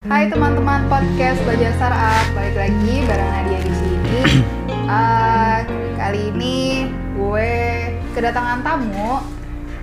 Hai 0.00 0.32
teman-teman 0.32 0.88
podcast 0.88 1.44
Belajar 1.44 1.76
Startup, 1.76 2.24
balik 2.32 2.56
lagi 2.56 3.04
bareng 3.04 3.30
Nadia 3.36 3.60
di 3.60 3.74
sini. 3.76 4.20
Uh, 4.88 5.60
kali 6.00 6.32
ini 6.32 6.88
gue 7.12 7.52
kedatangan 8.16 8.64
tamu, 8.64 9.20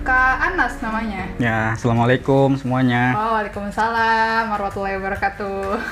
Kak 0.02 0.36
Anas 0.42 0.82
namanya. 0.82 1.22
Ya, 1.38 1.78
assalamualaikum 1.78 2.58
semuanya. 2.58 3.14
Oh, 3.14 3.38
waalaikumsalam 3.38 4.50
warahmatullahi 4.50 4.98
wabarakatuh. 4.98 5.86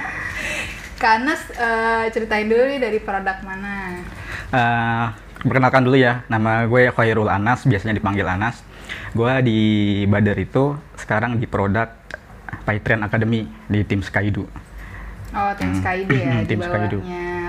Kak 1.04 1.12
Anas, 1.20 1.44
uh, 1.52 2.08
ceritain 2.08 2.48
dulu 2.48 2.64
nih 2.72 2.80
dari 2.80 3.04
produk 3.04 3.36
mana? 3.44 4.00
Uh, 4.48 5.12
perkenalkan 5.44 5.84
dulu 5.84 6.00
ya, 6.00 6.24
nama 6.32 6.64
gue 6.64 6.88
Khairul 6.88 7.28
Anas, 7.28 7.68
biasanya 7.68 8.00
dipanggil 8.00 8.24
Anas. 8.24 8.64
Gue 9.12 9.28
di 9.44 9.60
Badar 10.08 10.40
itu 10.40 10.72
sekarang 10.96 11.36
di 11.36 11.44
produk 11.44 12.00
Pytrain 12.62 13.02
Academy 13.02 13.48
di 13.66 13.80
tim 13.82 14.00
Skydu. 14.04 14.44
Oh, 15.32 15.52
tim 15.56 15.72
hmm. 15.72 15.78
Skydu 15.80 16.14
ya, 16.14 16.34
tim 16.48 16.58
di 16.60 16.64
bawahnya 16.64 16.88
Skydu. 16.88 16.98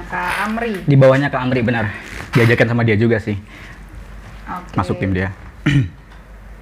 Kak 0.07 0.34
Amri. 0.48 0.73
Di 0.84 0.95
bawahnya 0.95 1.27
Kak 1.29 1.41
Amri, 1.43 1.62
benar. 1.62 1.85
Diajarkan 2.34 2.67
sama 2.71 2.81
dia 2.88 2.98
juga 2.98 3.20
sih. 3.20 3.38
Okay. 4.43 4.76
Masuk 4.76 4.99
tim 4.99 5.12
dia. 5.12 5.31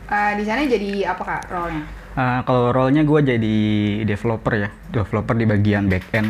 uh, 0.09 0.31
di 0.39 0.43
sana 0.45 0.65
jadi 0.65 1.13
apa 1.13 1.23
Kak 1.23 1.43
role-nya? 1.49 1.83
Uh, 2.11 2.39
kalau 2.43 2.75
role-nya 2.75 3.07
gue 3.07 3.19
jadi 3.23 3.57
developer 4.03 4.53
ya, 4.57 4.69
developer 4.91 5.35
di 5.37 5.45
bagian 5.47 5.87
back 5.87 6.05
end. 6.11 6.29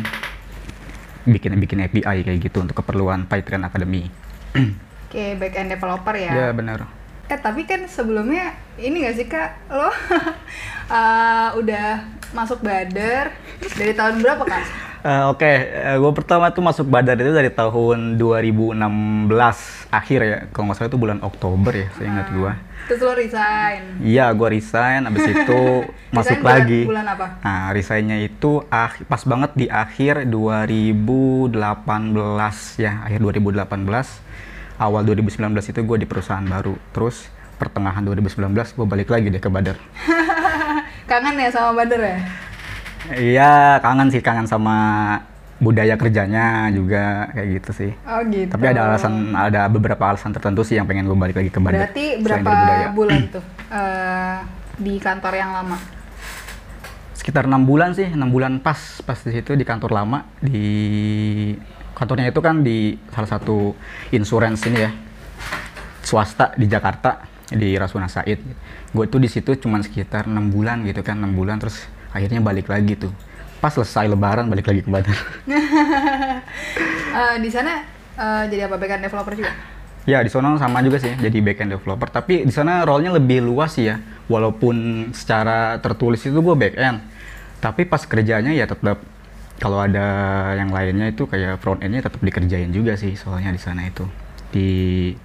Bikin 1.22 1.54
bikin 1.58 1.78
API 1.86 2.26
kayak 2.26 2.38
gitu 2.38 2.62
untuk 2.62 2.82
keperluan 2.82 3.26
Pytrain 3.26 3.62
Academy. 3.66 4.06
Oke, 4.52 4.70
okay, 5.10 5.28
back 5.36 5.54
end 5.58 5.74
developer 5.74 6.14
ya. 6.16 6.30
Ya, 6.32 6.48
benar 6.54 7.01
Eh 7.30 7.38
tapi 7.38 7.62
kan 7.68 7.86
sebelumnya 7.86 8.56
ini 8.80 9.06
gak 9.06 9.16
sih 9.18 9.26
kak 9.28 9.70
lo 9.70 9.86
uh, 9.86 9.92
udah 11.60 12.02
masuk 12.32 12.64
Badar 12.64 13.36
dari 13.76 13.92
tahun 13.92 14.24
berapa 14.24 14.44
kak? 14.48 14.64
Uh, 15.02 15.34
Oke, 15.34 15.42
okay. 15.42 15.56
uh, 15.82 15.98
gue 15.98 16.12
pertama 16.14 16.54
tuh 16.54 16.62
masuk 16.62 16.86
Badar 16.86 17.18
itu 17.18 17.34
dari 17.34 17.50
tahun 17.50 18.22
2016 18.22 18.78
akhir 19.90 20.20
ya. 20.22 20.38
Kalau 20.54 20.70
nggak 20.70 20.78
salah 20.78 20.90
itu 20.94 21.00
bulan 21.02 21.18
Oktober 21.26 21.74
ya, 21.74 21.90
saya 21.98 22.06
ingat 22.06 22.28
gue. 22.30 22.52
Terus 22.86 23.00
lo 23.02 23.12
resign? 23.18 23.82
Iya, 23.98 24.30
gue 24.30 24.48
resign. 24.54 25.10
Abis 25.10 25.26
itu 25.34 25.62
masuk 26.14 26.38
bulan, 26.38 26.54
lagi. 26.54 26.80
Bulan 26.86 27.06
apa? 27.18 27.26
Nah, 27.42 27.74
resignnya 27.74 28.22
itu 28.22 28.62
ah, 28.70 28.94
pas 29.10 29.22
banget 29.26 29.50
di 29.58 29.66
akhir 29.66 30.22
2018 30.30 31.50
ya, 32.78 33.02
akhir 33.02 33.18
2018 33.26 33.66
awal 34.82 35.06
2019 35.06 35.54
itu 35.54 35.80
gue 35.86 35.98
di 36.02 36.06
perusahaan 36.10 36.42
baru 36.42 36.74
terus 36.90 37.30
pertengahan 37.62 38.02
2019 38.02 38.50
gue 38.50 38.86
balik 38.90 39.08
lagi 39.14 39.30
deh 39.30 39.38
ke 39.38 39.46
Badar 39.46 39.78
kangen 41.10 41.38
ya 41.38 41.48
sama 41.54 41.70
Badar 41.78 42.00
ya 42.02 42.18
iya 43.14 43.52
kangen 43.78 44.10
sih 44.10 44.18
kangen 44.18 44.50
sama 44.50 44.74
budaya 45.62 45.94
kerjanya 45.94 46.66
juga 46.74 47.30
kayak 47.30 47.48
gitu 47.54 47.70
sih. 47.70 47.90
Oh 48.02 48.18
gitu. 48.26 48.50
Tapi 48.50 48.66
ada 48.66 48.90
alasan, 48.90 49.30
ada 49.30 49.70
beberapa 49.70 50.10
alasan 50.10 50.34
tertentu 50.34 50.66
sih 50.66 50.74
yang 50.74 50.90
pengen 50.90 51.06
gue 51.06 51.14
balik 51.14 51.38
lagi 51.38 51.54
ke 51.54 51.62
Badar. 51.62 51.86
Berarti 51.86 52.06
berapa 52.18 52.50
bulan 52.90 53.20
tuh 53.38 53.44
uh, 53.70 54.42
di 54.74 54.98
kantor 54.98 55.32
yang 55.38 55.54
lama? 55.54 55.78
Sekitar 57.14 57.46
enam 57.46 57.62
bulan 57.62 57.94
sih, 57.94 58.10
enam 58.10 58.34
bulan 58.34 58.58
pas 58.58 58.98
pas 59.06 59.14
di 59.22 59.30
situ 59.30 59.54
di 59.54 59.62
kantor 59.62 59.94
lama 59.94 60.26
di 60.42 60.66
kantornya 62.02 62.34
itu 62.34 62.42
kan 62.42 62.66
di 62.66 62.98
salah 63.14 63.30
satu 63.30 63.78
insurance 64.10 64.66
ini 64.66 64.78
ya. 64.82 64.90
Swasta 66.02 66.50
di 66.58 66.66
Jakarta 66.66 67.22
di 67.46 67.78
Rasuna 67.78 68.10
Said. 68.10 68.42
Gue 68.90 69.06
tuh 69.06 69.22
di 69.22 69.30
situ 69.30 69.54
cuma 69.54 69.78
sekitar 69.78 70.26
enam 70.26 70.50
bulan 70.50 70.82
gitu 70.82 71.06
kan 71.06 71.22
enam 71.22 71.38
bulan 71.38 71.62
terus 71.62 71.86
akhirnya 72.10 72.42
balik 72.42 72.66
lagi 72.66 72.98
tuh. 72.98 73.14
Pas 73.62 73.70
selesai 73.70 74.10
lebaran 74.10 74.50
balik 74.50 74.66
lagi 74.66 74.82
ke 74.82 74.90
Badar 74.90 75.14
uh, 77.14 77.38
di 77.38 77.46
sana 77.46 77.86
uh, 78.18 78.42
jadi 78.50 78.66
apa 78.66 78.74
backend 78.74 79.06
developer 79.06 79.38
juga? 79.38 79.54
Ya 80.02 80.18
di 80.18 80.26
sana 80.26 80.58
sama 80.58 80.82
juga 80.82 80.98
sih 80.98 81.14
jadi 81.14 81.38
backend 81.38 81.78
developer. 81.78 82.10
Tapi 82.10 82.42
di 82.42 82.50
sana 82.50 82.82
role-nya 82.82 83.14
lebih 83.14 83.46
luas 83.46 83.78
sih 83.78 83.86
ya. 83.86 84.02
Walaupun 84.26 85.06
secara 85.14 85.78
tertulis 85.78 86.18
itu 86.26 86.34
gue 86.34 86.56
backend 86.58 86.98
tapi 87.62 87.86
pas 87.86 88.02
kerjanya 88.02 88.50
ya 88.50 88.66
tetap 88.66 88.98
kalau 89.60 89.82
ada 89.82 90.06
yang 90.56 90.70
lainnya 90.72 91.12
itu 91.12 91.28
kayak 91.28 91.60
front 91.60 91.84
endnya 91.84 92.06
tetap 92.06 92.20
dikerjain 92.22 92.72
juga 92.72 92.96
sih 92.96 93.14
soalnya 93.14 93.52
di 93.52 93.60
sana 93.60 93.86
itu 93.86 94.06
di 94.52 94.68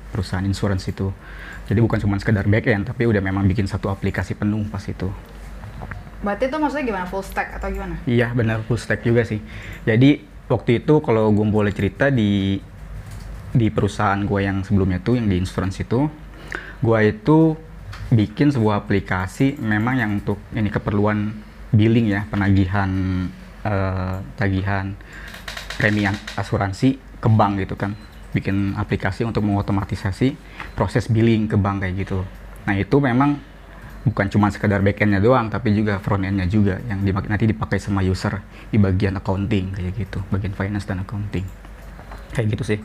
perusahaan 0.10 0.44
insurance 0.48 0.88
itu. 0.88 1.12
Jadi 1.68 1.80
bukan 1.84 2.00
cuma 2.00 2.16
sekedar 2.16 2.48
back 2.48 2.72
end 2.72 2.88
tapi 2.88 3.04
udah 3.04 3.20
memang 3.20 3.44
bikin 3.44 3.68
satu 3.68 3.92
aplikasi 3.92 4.40
penuh 4.40 4.64
pas 4.72 4.82
itu. 4.88 5.12
Berarti 6.24 6.50
itu 6.50 6.58
maksudnya 6.58 6.86
gimana? 6.88 7.06
Full 7.06 7.24
stack 7.28 7.60
atau 7.60 7.68
gimana? 7.70 8.00
Iya 8.08 8.32
benar 8.32 8.64
full 8.66 8.80
stack 8.80 9.04
juga 9.04 9.28
sih. 9.28 9.44
Jadi 9.84 10.24
waktu 10.48 10.82
itu 10.82 11.04
kalau 11.04 11.30
gue 11.36 11.46
boleh 11.46 11.76
cerita 11.76 12.08
di 12.08 12.64
di 13.52 13.68
perusahaan 13.68 14.20
gue 14.24 14.40
yang 14.44 14.64
sebelumnya 14.64 15.04
tuh 15.04 15.20
yang 15.20 15.28
di 15.28 15.40
insurance 15.40 15.80
itu 15.84 16.08
gue 16.80 17.00
itu 17.04 17.58
bikin 18.08 18.54
sebuah 18.56 18.88
aplikasi 18.88 19.60
memang 19.60 20.00
yang 20.00 20.10
untuk 20.24 20.40
ini 20.56 20.72
keperluan 20.72 21.36
billing 21.76 22.08
ya 22.08 22.24
penagihan 22.32 22.88
uh, 23.68 24.24
tagihan 24.40 24.96
premi 25.76 26.08
asuransi 26.40 27.20
ke 27.20 27.28
bank 27.28 27.68
gitu 27.68 27.76
kan. 27.76 27.94
Bikin 28.32 28.80
aplikasi 28.80 29.28
untuk 29.28 29.44
mengotomatisasi 29.44 30.36
proses 30.74 31.12
billing 31.12 31.52
ke 31.52 31.60
bank 31.60 31.84
kayak 31.84 32.08
gitu. 32.08 32.24
Nah 32.68 32.76
itu 32.76 32.98
memang 33.00 33.40
bukan 34.08 34.28
cuma 34.32 34.48
sekedar 34.48 34.80
backendnya 34.80 35.20
doang 35.20 35.52
tapi 35.52 35.76
juga 35.76 36.00
frontendnya 36.00 36.48
juga 36.48 36.80
yang 36.88 37.04
dipakai, 37.04 37.28
nanti 37.28 37.44
dipakai 37.44 37.76
sama 37.76 38.00
user 38.00 38.40
di 38.72 38.80
bagian 38.80 39.20
accounting 39.20 39.76
kayak 39.76 39.92
gitu 40.00 40.24
bagian 40.32 40.56
finance 40.56 40.88
dan 40.88 41.04
accounting. 41.04 41.44
Kayak 42.32 42.56
gitu 42.56 42.64
sih. 42.64 42.80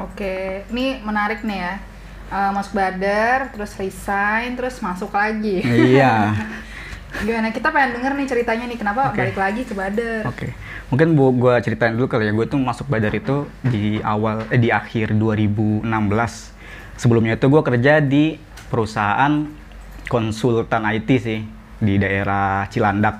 Oke 0.00 0.64
ini 0.72 1.04
menarik 1.04 1.44
nih 1.44 1.58
ya. 1.60 1.74
Uh, 2.30 2.54
masuk 2.54 2.78
badar 2.78 3.50
terus 3.50 3.74
resign 3.74 4.54
terus 4.54 4.78
masuk 4.78 5.10
lagi. 5.10 5.60
Iya 5.66 6.32
Gimana 7.10 7.50
kita 7.50 7.74
pengen 7.74 7.98
denger 7.98 8.12
nih 8.16 8.26
ceritanya 8.30 8.64
nih 8.70 8.78
kenapa 8.78 9.10
okay. 9.10 9.18
balik 9.28 9.38
lagi 9.38 9.62
ke 9.66 9.74
Badar? 9.74 10.22
Oke, 10.30 10.36
okay. 10.38 10.50
mungkin 10.88 11.18
bu 11.18 11.34
gue 11.34 11.54
ceritain 11.60 11.92
dulu 11.92 12.06
kali 12.06 12.30
ya 12.30 12.32
gue 12.32 12.46
tuh 12.46 12.60
masuk 12.62 12.86
Badar 12.86 13.10
itu 13.12 13.50
di 13.66 13.98
awal 14.00 14.46
eh 14.48 14.60
di 14.60 14.70
akhir 14.70 15.12
2016. 15.18 15.84
Sebelumnya 16.96 17.34
itu 17.34 17.46
gue 17.50 17.62
kerja 17.66 17.98
di 17.98 18.38
perusahaan 18.70 19.50
konsultan 20.06 20.82
IT 20.86 21.10
sih 21.18 21.40
di 21.80 21.94
daerah 21.96 22.68
Cilandak 22.70 23.18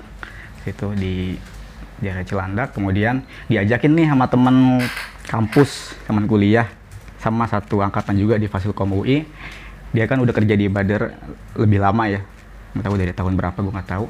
itu 0.63 0.95
di 0.95 1.35
daerah 1.99 2.23
Cilandak. 2.23 2.73
Kemudian 2.73 3.21
diajakin 3.51 3.91
nih 3.91 4.07
sama 4.07 4.25
temen 4.31 4.81
kampus, 5.27 5.93
teman 6.07 6.25
kuliah 6.25 6.65
sama 7.21 7.45
satu 7.45 7.85
angkatan 7.85 8.17
juga 8.17 8.39
di 8.41 8.49
Fasilkom 8.49 8.97
UI. 8.97 9.27
Dia 9.91 10.07
kan 10.07 10.23
udah 10.23 10.33
kerja 10.33 10.55
di 10.55 10.71
Badar 10.71 11.11
lebih 11.59 11.83
lama 11.83 12.07
ya, 12.07 12.23
nggak 12.71 12.85
tahu 12.87 12.95
dari 12.95 13.13
tahun 13.13 13.33
berapa 13.35 13.57
gue 13.59 13.73
nggak 13.73 13.89
tahu. 13.89 14.05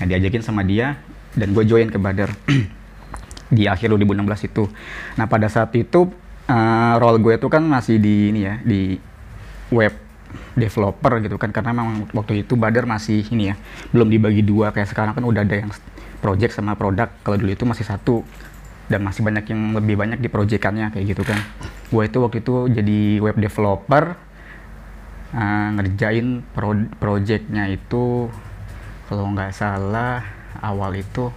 Nah 0.00 0.04
diajakin 0.08 0.42
sama 0.42 0.64
dia 0.64 0.98
dan 1.36 1.52
gue 1.52 1.64
join 1.66 1.88
ke 1.90 1.98
Badar. 2.00 2.32
Di 3.56 3.68
akhir 3.68 3.92
2016 3.92 4.50
itu. 4.50 4.64
Nah 5.20 5.26
pada 5.28 5.46
saat 5.46 5.70
itu 5.76 6.10
uh, 6.48 6.94
role 6.98 7.20
gue 7.20 7.34
itu 7.36 7.46
kan 7.46 7.62
masih 7.62 8.00
di 8.00 8.32
ini 8.32 8.40
ya 8.48 8.58
di 8.64 8.96
web 9.70 9.94
developer 10.58 11.22
gitu 11.22 11.36
kan. 11.38 11.52
Karena 11.54 11.70
memang 11.76 12.08
waktu 12.16 12.42
itu 12.42 12.56
Badar 12.58 12.88
masih 12.88 13.22
ini 13.30 13.52
ya 13.52 13.54
belum 13.92 14.10
dibagi 14.10 14.42
dua. 14.42 14.72
Kayak 14.72 14.90
sekarang 14.90 15.12
kan 15.14 15.22
udah 15.22 15.44
ada 15.44 15.56
yang 15.60 15.70
project 16.18 16.56
sama 16.56 16.74
produk. 16.74 17.12
Kalau 17.22 17.36
dulu 17.38 17.52
itu 17.52 17.68
masih 17.68 17.84
satu. 17.86 18.24
Dan 18.84 19.00
masih 19.00 19.24
banyak 19.24 19.48
yang 19.48 19.72
lebih 19.80 19.96
banyak 19.96 20.20
di 20.20 20.28
proyekannya 20.28 20.92
kayak 20.92 21.16
gitu 21.16 21.22
kan. 21.24 21.40
Gue 21.88 22.04
itu 22.04 22.18
waktu 22.20 22.44
itu 22.44 22.68
jadi 22.68 22.98
web 23.22 23.36
developer 23.40 24.12
uh, 25.34 25.68
ngerjain 25.76 26.46
pro 26.54 26.72
projectnya 27.02 27.68
itu 27.68 28.30
kalau 29.10 29.28
nggak 29.34 29.52
salah 29.52 30.24
awal 30.62 30.94
itu 30.96 31.28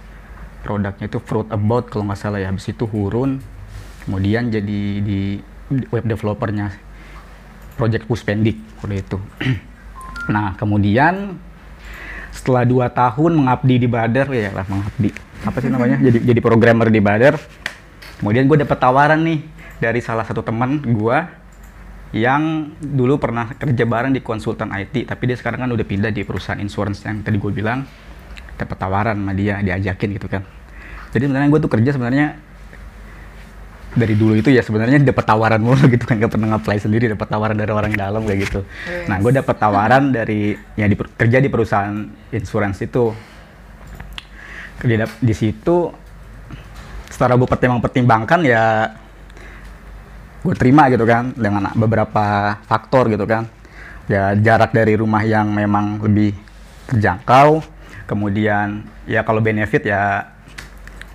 produknya 0.62 1.06
itu 1.10 1.18
fruit 1.20 1.48
about 1.50 1.90
kalau 1.90 2.06
nggak 2.08 2.20
salah 2.20 2.38
ya. 2.40 2.48
Habis 2.48 2.70
itu 2.72 2.86
hurun 2.86 3.42
kemudian 4.06 4.48
jadi 4.48 4.80
di 5.04 5.42
web 5.92 6.04
developernya 6.06 6.72
project 7.76 8.06
puspendik 8.06 8.56
udah 8.86 8.96
itu. 8.96 9.18
Nah 10.28 10.52
kemudian 10.60 11.40
setelah 12.36 12.68
dua 12.68 12.92
tahun 12.92 13.32
mengabdi 13.32 13.80
di 13.80 13.88
Badar 13.88 14.28
ya 14.28 14.52
lah 14.52 14.68
mengabdi. 14.68 15.08
Apa 15.48 15.56
sih 15.64 15.72
namanya? 15.72 15.96
Jadi 16.06 16.20
jadi 16.20 16.40
programmer 16.44 16.92
di 16.92 17.00
Badar 17.00 17.40
kemudian 18.20 18.44
gue 18.44 18.60
dapat 18.60 18.76
tawaran 18.76 19.24
nih 19.24 19.40
dari 19.78 20.02
salah 20.02 20.26
satu 20.26 20.42
teman 20.42 20.82
gue 20.82 21.18
yang 22.16 22.72
dulu 22.80 23.20
pernah 23.20 23.52
kerja 23.52 23.84
bareng 23.84 24.16
di 24.16 24.24
konsultan 24.24 24.72
IT, 24.72 25.04
tapi 25.04 25.28
dia 25.28 25.36
sekarang 25.36 25.68
kan 25.68 25.70
udah 25.72 25.84
pindah 25.84 26.08
di 26.08 26.24
perusahaan 26.24 26.56
insurance 26.56 27.04
yang 27.04 27.20
tadi 27.20 27.36
gue 27.36 27.52
bilang 27.52 27.84
dapat 28.56 28.76
tawaran 28.80 29.16
sama 29.20 29.32
dia, 29.36 29.60
diajakin 29.60 30.16
gitu 30.16 30.26
kan. 30.26 30.42
Jadi 31.12 31.28
sebenarnya 31.28 31.48
gue 31.52 31.60
tuh 31.60 31.72
kerja 31.72 31.90
sebenarnya 31.92 32.26
dari 33.98 34.14
dulu 34.14 34.36
itu 34.36 34.52
ya 34.52 34.60
sebenarnya 34.60 35.00
dapat 35.00 35.24
tawaran 35.24 35.60
mulu 35.64 35.88
gitu 35.88 36.04
kan 36.04 36.20
gak 36.20 36.32
pernah 36.36 36.54
ngapply 36.54 36.78
sendiri 36.78 37.08
dapat 37.08 37.28
tawaran 37.28 37.56
dari 37.56 37.72
orang 37.72 37.92
dalam 37.92 38.22
kayak 38.24 38.38
gitu. 38.48 38.60
Yes. 38.64 39.08
Nah 39.08 39.16
gue 39.20 39.32
dapat 39.32 39.56
tawaran 39.56 40.12
dari 40.12 40.54
ya 40.76 40.86
di, 40.88 40.96
kerja 40.96 41.38
di 41.40 41.48
perusahaan 41.48 41.96
insurance 42.32 42.80
itu. 42.84 43.12
di, 44.78 44.94
di 44.94 45.34
situ 45.34 45.90
setelah 47.10 47.34
gue 47.34 47.50
pertimbang 47.50 47.82
pertimbangkan 47.82 48.40
ya 48.46 48.94
gue 50.48 50.56
terima 50.56 50.88
gitu 50.88 51.04
kan 51.04 51.36
dengan 51.36 51.68
beberapa 51.76 52.56
faktor 52.64 53.12
gitu 53.12 53.28
kan. 53.28 53.44
Ya 54.08 54.32
jarak 54.32 54.72
dari 54.72 54.96
rumah 54.96 55.20
yang 55.20 55.52
memang 55.52 56.00
lebih 56.00 56.32
terjangkau 56.88 57.60
kemudian 58.08 58.88
ya 59.04 59.20
kalau 59.20 59.44
benefit 59.44 59.84
ya 59.84 60.32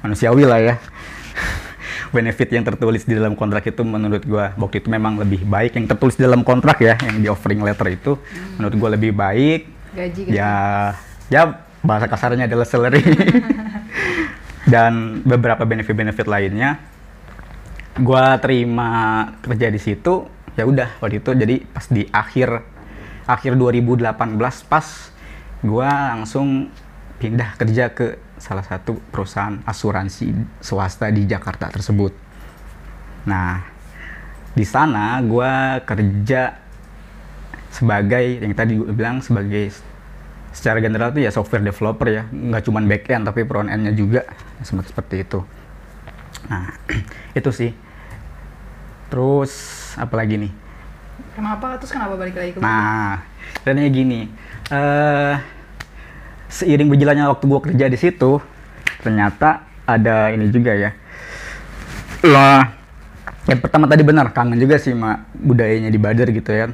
manusiawi 0.06 0.46
lah 0.46 0.62
ya. 0.62 0.76
Benefit 2.14 2.54
yang 2.54 2.62
tertulis 2.62 3.10
di 3.10 3.18
dalam 3.18 3.34
kontrak 3.34 3.66
itu 3.66 3.82
menurut 3.82 4.22
gue 4.22 4.46
waktu 4.54 4.86
itu 4.86 4.88
memang 4.94 5.18
lebih 5.18 5.42
baik. 5.50 5.74
Yang 5.74 5.98
tertulis 5.98 6.14
di 6.14 6.30
dalam 6.30 6.46
kontrak 6.46 6.78
ya 6.78 6.94
yang 7.02 7.18
di 7.18 7.26
offering 7.26 7.66
letter 7.66 7.90
itu 7.90 8.14
hmm. 8.14 8.62
menurut 8.62 8.76
gue 8.78 8.90
lebih 9.02 9.12
baik. 9.18 9.62
Gaji, 9.98 10.22
gaji. 10.30 10.38
ya 10.38 10.54
ya 11.34 11.66
bahasa 11.82 12.06
kasarnya 12.06 12.46
adalah 12.46 12.70
salary. 12.70 13.02
Dan 14.74 15.26
beberapa 15.26 15.66
benefit-benefit 15.66 16.30
lainnya 16.30 16.93
gue 17.94 18.26
terima 18.42 18.90
kerja 19.46 19.70
di 19.70 19.78
situ 19.78 20.26
ya 20.58 20.66
udah 20.66 20.98
waktu 21.02 21.22
itu. 21.22 21.32
Jadi 21.38 21.56
pas 21.70 21.86
di 21.90 22.04
akhir 22.10 22.50
akhir 23.30 23.54
2018 23.56 24.10
pas 24.66 24.88
gue 25.64 25.90
langsung 25.90 26.68
pindah 27.22 27.56
kerja 27.56 27.94
ke 27.94 28.20
salah 28.42 28.66
satu 28.66 29.00
perusahaan 29.14 29.62
asuransi 29.64 30.34
swasta 30.60 31.08
di 31.14 31.24
Jakarta 31.30 31.72
tersebut. 31.72 32.12
Nah, 33.24 33.64
di 34.52 34.66
sana 34.68 35.22
gue 35.24 35.80
kerja 35.88 36.60
sebagai 37.72 38.44
yang 38.44 38.54
tadi 38.58 38.76
gue 38.76 38.92
bilang 38.92 39.24
sebagai 39.24 39.72
secara 40.54 40.78
general 40.84 41.10
tuh 41.16 41.24
ya 41.24 41.32
software 41.32 41.64
developer 41.64 42.10
ya. 42.10 42.26
Nggak 42.28 42.64
cuma 42.68 42.82
back 42.84 43.06
end 43.08 43.24
tapi 43.30 43.46
front 43.46 43.70
endnya 43.70 43.94
juga. 43.94 44.26
Seperti 44.66 45.24
itu 45.24 45.63
nah 46.48 46.74
itu 47.38 47.50
sih. 47.54 47.72
Terus 49.12 49.52
apa 50.00 50.14
lagi 50.18 50.40
nih? 50.42 50.52
Kenapa? 51.38 51.78
Terus 51.78 51.92
kenapa 51.94 52.14
balik 52.18 52.36
lagi 52.38 52.52
ke 52.56 52.60
nah 52.60 53.22
dan 53.64 53.78
gini. 53.92 54.30
Uh, 54.72 55.38
seiring 56.50 56.90
berjalannya 56.90 57.30
waktu 57.30 57.46
gua 57.46 57.62
kerja 57.62 57.86
di 57.90 57.98
situ 57.98 58.42
ternyata 59.02 59.66
ada 59.84 60.32
ini 60.32 60.50
juga 60.50 60.74
ya. 60.74 60.92
Lah 62.24 62.74
yang 63.50 63.60
pertama 63.60 63.86
tadi 63.92 64.02
benar 64.08 64.32
kangen 64.32 64.56
juga 64.56 64.80
sih 64.80 64.96
mak 64.96 65.28
budayanya 65.36 65.92
di 65.92 66.00
Badar 66.00 66.32
gitu 66.32 66.52
ya. 66.52 66.72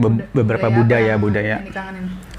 Be 0.00 0.08
beberapa 0.32 0.72
budaya 0.72 1.20
budaya, 1.20 1.60
budaya 1.60 2.29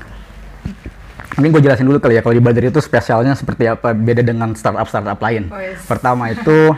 mungkin 1.38 1.52
gue 1.56 1.64
jelasin 1.64 1.88
dulu 1.88 2.00
kali 2.04 2.20
ya 2.20 2.22
kalau 2.24 2.36
di 2.36 2.44
Badar 2.44 2.68
itu 2.68 2.82
spesialnya 2.84 3.34
seperti 3.40 3.70
apa 3.70 3.96
beda 3.96 4.24
dengan 4.26 4.52
startup 4.58 4.88
startup 4.88 5.20
lain. 5.24 5.48
Oh, 5.48 5.60
yes. 5.60 5.80
Pertama 5.88 6.32
itu 6.32 6.76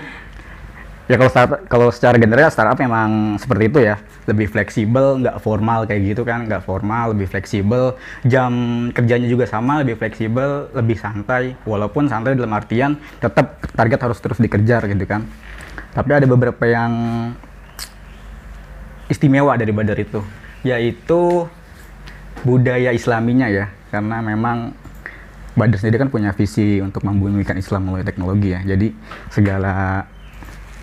ya 1.09 1.19
kalau 1.19 1.31
start 1.31 1.51
kalau 1.67 1.87
secara 1.91 2.15
general 2.15 2.47
startup 2.53 2.77
memang 2.77 3.41
seperti 3.41 3.63
itu 3.69 3.79
ya. 3.81 3.97
Lebih 4.23 4.47
fleksibel 4.55 5.19
nggak 5.19 5.43
formal 5.43 5.83
kayak 5.83 6.15
gitu 6.15 6.23
kan 6.23 6.47
nggak 6.47 6.63
formal 6.63 7.11
lebih 7.11 7.27
fleksibel. 7.27 7.97
Jam 8.23 8.53
kerjanya 8.93 9.27
juga 9.27 9.49
sama 9.49 9.81
lebih 9.81 9.97
fleksibel 9.97 10.69
lebih 10.71 10.95
santai. 11.01 11.57
Walaupun 11.65 12.07
santai 12.07 12.37
dalam 12.37 12.53
artian 12.53 12.95
tetap 13.19 13.57
target 13.73 13.99
harus 13.99 14.19
terus 14.21 14.39
dikejar 14.39 14.85
gitu 14.87 15.03
kan. 15.09 15.25
Tapi 15.91 16.11
ada 16.13 16.25
beberapa 16.29 16.63
yang 16.69 16.93
istimewa 19.09 19.57
dari 19.59 19.73
Badar 19.75 19.99
itu 19.99 20.23
yaitu 20.63 21.43
budaya 22.47 22.95
islaminya 22.95 23.51
ya 23.51 23.67
karena 23.93 24.25
memang 24.25 24.73
Badar 25.53 25.77
sendiri 25.77 26.01
kan 26.01 26.09
punya 26.09 26.33
visi 26.33 26.81
untuk 26.81 27.05
membumikan 27.05 27.53
Islam 27.53 27.85
melalui 27.85 28.01
teknologi 28.01 28.57
ya. 28.57 28.65
Jadi 28.65 28.89
segala 29.29 30.01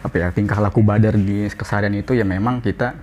apa 0.01 0.15
ya 0.15 0.31
tingkah 0.31 0.63
laku 0.63 0.79
Badar 0.87 1.19
di 1.19 1.51
keseharian 1.51 1.91
itu 1.99 2.15
ya 2.15 2.23
memang 2.23 2.63
kita 2.63 2.95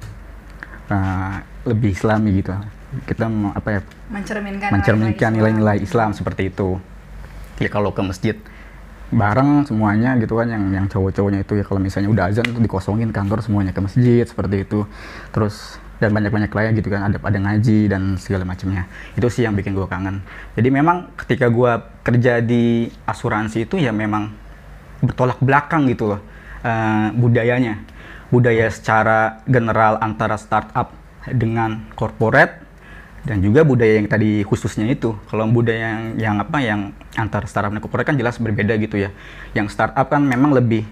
uh, 0.88 1.44
lebih 1.68 1.92
Islami 1.92 2.40
gitu. 2.40 2.56
Kita 3.04 3.28
apa 3.52 3.68
ya 3.68 3.80
mencerminkan 4.08 4.70
mencerminkan 4.72 5.32
nilai-nilai 5.36 5.84
Islam. 5.84 6.16
Islam 6.16 6.24
seperti 6.24 6.56
itu. 6.56 6.80
Ya 7.60 7.68
kalau 7.68 7.92
ke 7.92 8.00
masjid 8.00 8.40
bareng 9.12 9.68
semuanya 9.68 10.16
gitu 10.24 10.40
kan 10.40 10.48
yang 10.48 10.64
yang 10.72 10.86
cowok-cowoknya 10.88 11.44
itu 11.44 11.60
ya 11.60 11.64
kalau 11.68 11.80
misalnya 11.84 12.12
udah 12.12 12.24
azan 12.32 12.48
itu 12.48 12.60
dikosongin 12.64 13.12
kantor 13.12 13.44
semuanya 13.44 13.76
ke 13.76 13.84
masjid 13.84 14.24
seperti 14.24 14.64
itu. 14.64 14.88
Terus 15.36 15.84
dan 15.98 16.14
banyak-banyak 16.14 16.52
lain 16.54 16.72
gitu 16.78 16.94
kan 16.94 17.10
ada 17.10 17.18
ada 17.18 17.40
ngaji 17.42 17.90
dan 17.90 18.16
segala 18.22 18.46
macamnya. 18.46 18.86
Itu 19.18 19.28
sih 19.34 19.46
yang 19.46 19.58
bikin 19.58 19.74
gue 19.74 19.88
kangen. 19.90 20.22
Jadi 20.54 20.70
memang 20.70 21.10
ketika 21.18 21.50
gue 21.50 21.72
kerja 22.06 22.40
di 22.42 22.90
asuransi 23.10 23.66
itu 23.66 23.82
ya 23.82 23.90
memang 23.90 24.30
bertolak 25.02 25.42
belakang 25.42 25.90
gitu 25.90 26.16
loh 26.16 26.22
uh, 26.62 27.10
budayanya. 27.18 27.82
Budaya 28.28 28.68
secara 28.68 29.40
general 29.48 29.98
antara 30.04 30.36
startup 30.36 30.92
dengan 31.32 31.88
corporate 31.96 32.68
dan 33.24 33.44
juga 33.44 33.64
budaya 33.64 34.00
yang 34.00 34.08
tadi 34.08 34.44
khususnya 34.44 34.88
itu. 34.88 35.16
Kalau 35.32 35.48
budaya 35.50 35.96
yang, 35.96 36.04
yang 36.16 36.36
apa 36.44 36.58
yang 36.62 36.92
antara 37.16 37.48
startup 37.50 37.72
dan 37.74 37.82
corporate 37.82 38.08
kan 38.08 38.18
jelas 38.20 38.38
berbeda 38.38 38.76
gitu 38.78 39.00
ya. 39.00 39.10
Yang 39.56 39.74
startup 39.74 40.08
kan 40.12 40.24
memang 40.24 40.54
lebih 40.54 40.86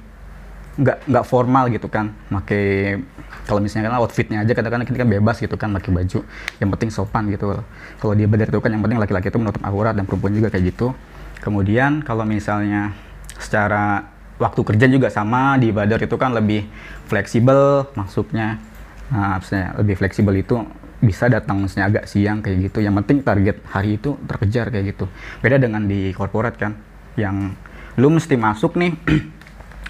nggak 0.75 0.97
nggak 1.07 1.25
formal 1.25 1.71
gitu 1.71 1.87
kan. 1.87 2.11
Pakai 2.27 2.99
kalau 3.45 3.61
misalnya 3.61 3.93
kan 3.93 3.95
outfitnya 4.01 4.41
aja 4.41 4.51
kadang-kadang 4.57 4.87
kita 4.89 4.97
kan 5.05 5.09
bebas 5.09 5.37
gitu 5.39 5.55
kan 5.55 5.69
pakai 5.75 5.91
baju. 5.91 6.19
Yang 6.59 6.69
penting 6.77 6.89
sopan 6.91 7.23
gitu. 7.31 7.61
Kalau 8.01 8.13
dia 8.13 8.27
badar 8.27 8.49
itu 8.51 8.59
kan 8.59 8.69
yang 8.73 8.83
penting 8.83 8.99
laki-laki 8.99 9.27
itu 9.31 9.39
menutup 9.39 9.61
aurat 9.63 9.93
dan 9.95 10.03
perempuan 10.03 10.33
juga 10.35 10.51
kayak 10.51 10.75
gitu. 10.75 10.91
Kemudian 11.39 12.01
kalau 12.01 12.25
misalnya 12.25 12.91
secara 13.37 14.15
waktu 14.41 14.61
kerja 14.63 14.85
juga 14.91 15.07
sama 15.07 15.55
di 15.55 15.71
badar 15.71 16.03
itu 16.03 16.15
kan 16.19 16.35
lebih 16.35 16.67
fleksibel 17.07 17.87
masuknya 17.95 18.59
nah, 19.07 19.39
lebih 19.79 19.95
fleksibel 19.95 20.35
itu 20.35 20.59
bisa 20.99 21.29
datang 21.29 21.61
misalnya 21.61 21.85
agak 21.91 22.05
siang 22.09 22.41
kayak 22.41 22.71
gitu. 22.71 22.81
Yang 22.81 23.03
penting 23.03 23.17
target 23.21 23.57
hari 23.69 24.01
itu 24.01 24.17
terkejar 24.25 24.73
kayak 24.73 24.95
gitu. 24.95 25.05
Beda 25.39 25.61
dengan 25.61 25.85
di 25.85 26.09
korporat 26.15 26.57
kan 26.57 26.73
yang 27.15 27.53
lu 27.95 28.11
mesti 28.11 28.35
masuk 28.35 28.75
nih 28.75 28.91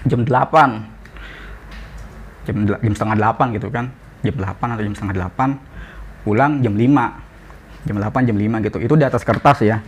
jam 0.06 0.22
8 0.22 0.30
jam, 2.46 2.56
jam 2.64 2.92
setengah 2.94 3.16
8 3.18 3.56
gitu 3.58 3.68
kan. 3.68 3.90
Jam 4.22 4.34
8 4.38 4.74
atau 4.74 4.82
jam 4.82 4.94
setengah 4.94 5.16
8 5.28 6.26
pulang 6.26 6.58
jam 6.62 6.74
5 6.74 7.86
jam 7.86 7.96
8 7.98 8.28
jam 8.28 8.36
5 8.38 8.66
gitu. 8.66 8.78
Itu 8.82 8.94
di 8.98 9.04
atas 9.06 9.22
kertas 9.26 9.62
ya. 9.62 9.82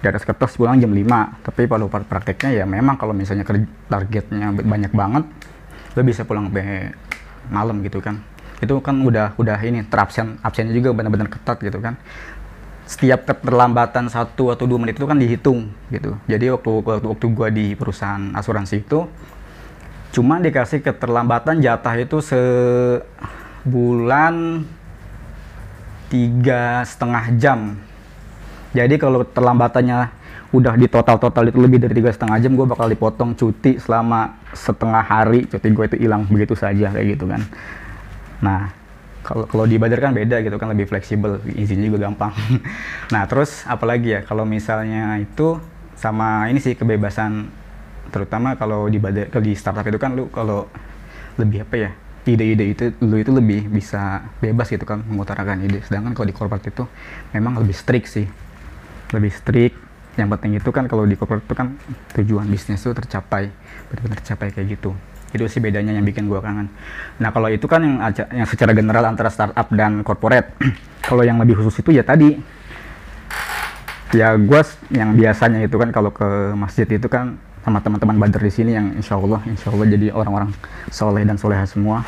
Di 0.00 0.06
atas 0.12 0.24
kertas 0.24 0.52
pulang 0.56 0.76
jam 0.76 0.92
5 0.92 1.44
tapi 1.44 1.64
kalau 1.64 1.88
prakteknya 1.88 2.60
ya 2.60 2.64
memang 2.68 3.00
kalau 3.00 3.16
misalnya 3.16 3.44
targetnya 3.88 4.52
banyak 4.52 4.92
banget 4.92 5.24
lo 5.94 6.00
bisa 6.02 6.26
pulang 6.28 6.52
sampai 6.52 6.92
malam 7.48 7.80
gitu 7.80 8.04
kan. 8.04 8.20
Itu 8.60 8.80
kan 8.80 9.00
udah 9.00 9.36
udah 9.36 9.58
ini 9.64 9.84
terabsen 9.88 10.40
absennya 10.40 10.72
juga 10.76 10.92
benar-benar 10.92 11.28
ketat 11.32 11.60
gitu 11.60 11.80
kan. 11.80 11.96
Setiap 12.84 13.24
keterlambatan 13.24 14.12
satu 14.12 14.52
atau 14.52 14.68
dua 14.68 14.76
menit 14.76 15.00
itu 15.00 15.08
kan 15.08 15.16
dihitung 15.16 15.72
gitu. 15.88 16.20
Jadi 16.28 16.52
waktu 16.52 16.68
waktu, 16.84 17.06
waktu 17.08 17.26
gua 17.32 17.48
di 17.48 17.72
perusahaan 17.72 18.32
asuransi 18.36 18.84
itu 18.84 19.08
cuma 20.14 20.38
dikasih 20.38 20.78
keterlambatan 20.78 21.58
jatah 21.58 21.98
itu 21.98 22.22
sebulan 23.66 24.34
tiga 26.06 26.86
setengah 26.86 27.34
jam. 27.34 27.74
Jadi 28.70 28.94
kalau 29.02 29.26
terlambatannya 29.26 30.22
udah 30.54 30.78
di 30.78 30.86
total 30.86 31.18
total 31.18 31.50
itu 31.50 31.58
lebih 31.58 31.82
dari 31.82 31.98
tiga 31.98 32.14
setengah 32.14 32.38
jam 32.38 32.54
gue 32.54 32.62
bakal 32.62 32.86
dipotong 32.86 33.34
cuti 33.34 33.82
selama 33.82 34.38
setengah 34.54 35.02
hari. 35.02 35.50
Cuti 35.50 35.66
gue 35.74 35.84
itu 35.90 35.98
hilang 36.06 36.22
begitu 36.30 36.54
saja 36.54 36.94
kayak 36.94 37.18
gitu 37.18 37.26
kan. 37.26 37.42
Nah 38.38 38.70
kalau 39.26 39.50
kalau 39.50 39.64
di 39.66 39.82
kan 39.82 40.14
beda 40.14 40.46
gitu 40.46 40.54
kan 40.62 40.70
lebih 40.70 40.86
fleksibel 40.86 41.42
izinnya 41.58 41.90
juga 41.90 42.06
gampang. 42.06 42.30
Nah 43.12 43.26
terus 43.26 43.66
apalagi 43.66 44.14
ya 44.14 44.20
kalau 44.22 44.46
misalnya 44.46 45.18
itu 45.18 45.58
sama 45.98 46.46
ini 46.46 46.62
sih 46.62 46.78
kebebasan 46.78 47.50
terutama 48.14 48.54
kalau 48.54 48.86
di 48.86 49.02
badai, 49.02 49.26
kalau 49.26 49.42
di 49.42 49.58
startup 49.58 49.82
itu 49.82 49.98
kan 49.98 50.14
lu 50.14 50.30
kalau 50.30 50.70
lebih 51.34 51.66
apa 51.66 51.74
ya 51.74 51.90
ide-ide 52.24 52.64
itu 52.72 52.84
lu 53.04 53.20
itu 53.20 53.28
lebih 53.34 53.68
bisa 53.68 54.24
bebas 54.40 54.70
gitu 54.72 54.86
kan 54.88 55.04
mengutarakan 55.04 55.66
ide. 55.66 55.84
Sedangkan 55.84 56.16
kalau 56.16 56.26
di 56.30 56.34
corporate 56.36 56.72
itu 56.72 56.86
memang 57.36 57.60
lebih 57.60 57.76
strict 57.76 58.08
sih. 58.08 58.26
Lebih 59.12 59.32
strict. 59.34 59.76
Yang 60.14 60.28
penting 60.38 60.52
itu 60.62 60.70
kan 60.70 60.86
kalau 60.86 61.04
di 61.04 61.18
corporate 61.18 61.44
itu 61.44 61.54
kan 61.58 61.74
tujuan 62.14 62.46
bisnis 62.46 62.80
itu 62.80 62.94
tercapai 62.94 63.50
benar-benar 63.90 64.22
tercapai 64.22 64.54
kayak 64.54 64.78
gitu. 64.78 64.96
Itu 65.34 65.44
sih 65.50 65.58
bedanya 65.58 65.90
yang 65.90 66.06
bikin 66.06 66.30
gua 66.30 66.40
kangen. 66.40 66.70
Nah 67.20 67.28
kalau 67.34 67.50
itu 67.50 67.66
kan 67.66 67.82
yang 67.82 67.98
yang 68.30 68.48
secara 68.48 68.72
general 68.72 69.04
antara 69.04 69.28
startup 69.28 69.68
dan 69.74 70.00
corporate 70.06 70.54
kalau 71.10 71.26
yang 71.26 71.36
lebih 71.42 71.60
khusus 71.60 71.82
itu 71.84 71.92
ya 71.92 72.06
tadi. 72.06 72.40
Ya 74.14 74.38
gua 74.38 74.62
yang 74.94 75.18
biasanya 75.18 75.66
itu 75.66 75.74
kan 75.74 75.90
kalau 75.90 76.14
ke 76.14 76.54
masjid 76.54 76.86
itu 76.86 77.10
kan 77.10 77.34
sama 77.64 77.80
teman-teman 77.80 78.20
Badar 78.20 78.44
di 78.44 78.52
sini 78.52 78.76
yang 78.76 78.92
insya 78.92 79.16
Allah 79.16 79.40
insya 79.48 79.72
Allah 79.72 79.88
jadi 79.88 80.12
orang-orang 80.12 80.52
soleh 80.92 81.24
dan 81.24 81.40
soleha 81.40 81.64
semua. 81.64 82.04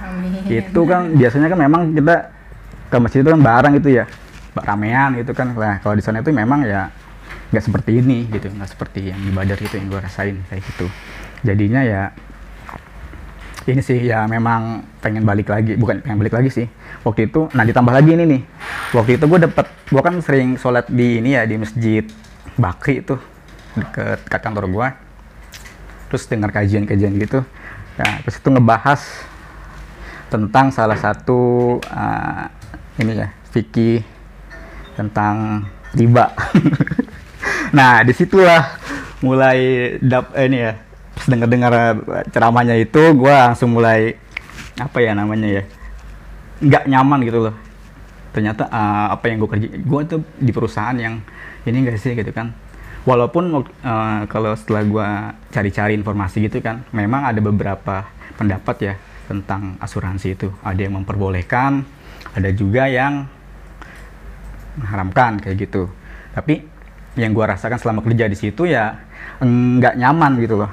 Amin. 0.00 0.48
itu 0.48 0.80
kan 0.88 1.12
biasanya 1.12 1.52
kan 1.52 1.58
memang 1.60 1.92
kita 1.92 2.32
ke 2.88 2.96
masjid 2.96 3.20
itu 3.20 3.28
kan 3.28 3.42
bareng 3.44 3.74
itu 3.76 3.88
ya 4.00 4.08
ramean 4.56 5.20
gitu 5.20 5.36
kan. 5.36 5.52
Nah 5.52 5.76
kalau 5.84 5.92
di 5.92 6.00
sana 6.00 6.24
itu 6.24 6.32
memang 6.32 6.64
ya 6.64 6.88
nggak 7.52 7.64
seperti 7.68 8.00
ini 8.00 8.24
gitu 8.32 8.48
nggak 8.48 8.70
seperti 8.72 9.12
yang 9.12 9.20
di 9.20 9.30
Badar 9.30 9.60
itu 9.60 9.74
yang 9.76 9.92
gue 9.92 10.00
rasain 10.00 10.40
kayak 10.48 10.64
gitu. 10.64 10.86
Jadinya 11.44 11.84
ya 11.84 12.02
ini 13.68 13.80
sih 13.84 14.00
ya 14.08 14.24
memang 14.24 14.84
pengen 15.04 15.24
balik 15.24 15.52
lagi 15.52 15.76
bukan 15.76 16.00
pengen 16.00 16.16
balik 16.16 16.32
lagi 16.32 16.48
sih. 16.48 16.66
Waktu 17.04 17.28
itu 17.28 17.52
nah 17.52 17.68
ditambah 17.68 17.92
lagi 17.92 18.16
ini 18.16 18.24
nih. 18.24 18.42
Waktu 18.96 19.20
itu 19.20 19.24
gue 19.28 19.38
dapet 19.52 19.68
gue 19.68 20.00
kan 20.00 20.16
sering 20.24 20.56
sholat 20.56 20.88
di 20.88 21.20
ini 21.20 21.36
ya 21.36 21.44
di 21.44 21.60
masjid 21.60 22.08
Bakri 22.56 23.02
itu 23.02 23.18
deket, 23.74 24.18
dekat 24.26 24.40
kantor 24.42 24.66
gue 24.70 24.88
terus 26.08 26.30
dengar 26.30 26.54
kajian-kajian 26.54 27.14
gitu. 27.18 27.42
Nah 27.98 28.22
terus 28.22 28.38
itu 28.38 28.48
ngebahas 28.50 29.02
tentang 30.30 30.70
salah 30.70 30.98
satu 30.98 31.78
uh, 31.90 32.46
ini 32.98 33.18
ya 33.18 33.28
fikih 33.54 34.02
tentang 34.98 35.66
riba 35.94 36.34
nah 37.76 38.02
di 38.02 38.10
situlah 38.10 38.78
mulai 39.22 39.94
dap 40.02 40.34
eh, 40.34 40.46
ini 40.50 40.58
ya 40.58 40.72
dengar 41.30 41.46
dengar 41.46 41.72
ceramahnya 42.34 42.74
itu 42.78 43.14
gue 43.14 43.30
langsung 43.30 43.78
mulai 43.78 44.18
apa 44.74 44.98
ya 44.98 45.14
namanya 45.14 45.62
ya 45.62 45.62
nggak 46.62 46.84
nyaman 46.90 47.20
gitu 47.26 47.38
loh. 47.50 47.56
Ternyata 48.34 48.66
uh, 48.66 49.14
apa 49.14 49.30
yang 49.30 49.38
gue 49.38 49.50
kerja 49.50 49.68
gue 49.70 50.00
tuh 50.10 50.20
di 50.42 50.50
perusahaan 50.50 50.94
yang 50.98 51.22
ini 51.62 51.86
enggak 51.86 52.02
sih 52.02 52.18
gitu 52.18 52.34
kan 52.34 52.50
walaupun 53.04 53.64
uh, 53.84 54.20
kalau 54.28 54.52
setelah 54.56 54.82
gue 54.84 55.08
cari-cari 55.52 55.92
informasi 55.96 56.48
gitu 56.48 56.60
kan 56.64 56.84
memang 56.90 57.28
ada 57.28 57.40
beberapa 57.40 58.08
pendapat 58.34 58.76
ya 58.80 58.94
tentang 59.24 59.80
asuransi 59.80 60.36
itu. 60.36 60.48
Ada 60.64 60.88
yang 60.88 61.00
memperbolehkan 61.00 61.84
ada 62.34 62.50
juga 62.50 62.90
yang 62.90 63.28
mengharamkan 64.80 65.38
kayak 65.38 65.68
gitu. 65.68 65.86
Tapi 66.34 66.66
yang 67.14 67.30
gue 67.30 67.44
rasakan 67.46 67.78
selama 67.78 68.02
kerja 68.02 68.26
di 68.26 68.34
situ 68.34 68.66
ya 68.66 68.98
nggak 69.44 69.94
nyaman 69.94 70.32
gitu 70.42 70.58
loh. 70.58 70.72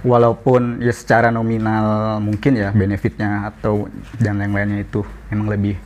Walaupun 0.00 0.80
ya 0.80 0.96
secara 0.96 1.28
nominal 1.28 2.16
mungkin 2.24 2.56
ya 2.56 2.72
benefitnya 2.72 3.52
atau 3.52 3.84
dan 4.16 4.40
yang 4.40 4.56
lainnya 4.56 4.80
itu 4.80 5.04
memang 5.28 5.52
lebih 5.52 5.76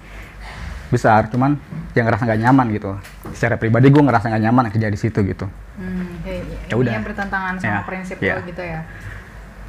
besar 0.93 1.27
cuman 1.33 1.57
yang 1.97 2.05
ngerasa 2.07 2.23
nggak 2.27 2.41
nyaman 2.45 2.67
gitu. 2.75 2.91
Secara 3.33 3.57
pribadi 3.57 3.89
gue 3.89 4.03
ngerasa 4.03 4.31
nggak 4.31 4.43
nyaman 4.51 4.65
kerja 4.71 4.89
di 4.91 4.99
situ 4.99 5.19
gitu. 5.25 5.47
Hmm, 5.79 6.23
ya 6.71 6.75
udah. 6.75 6.93
Yang 6.93 7.05
bertentangan 7.13 7.55
sama 7.59 7.71
ya, 7.71 7.81
prinsip 7.87 8.17
ya. 8.21 8.35
lo 8.39 8.43
gitu 8.47 8.63
ya? 8.63 8.81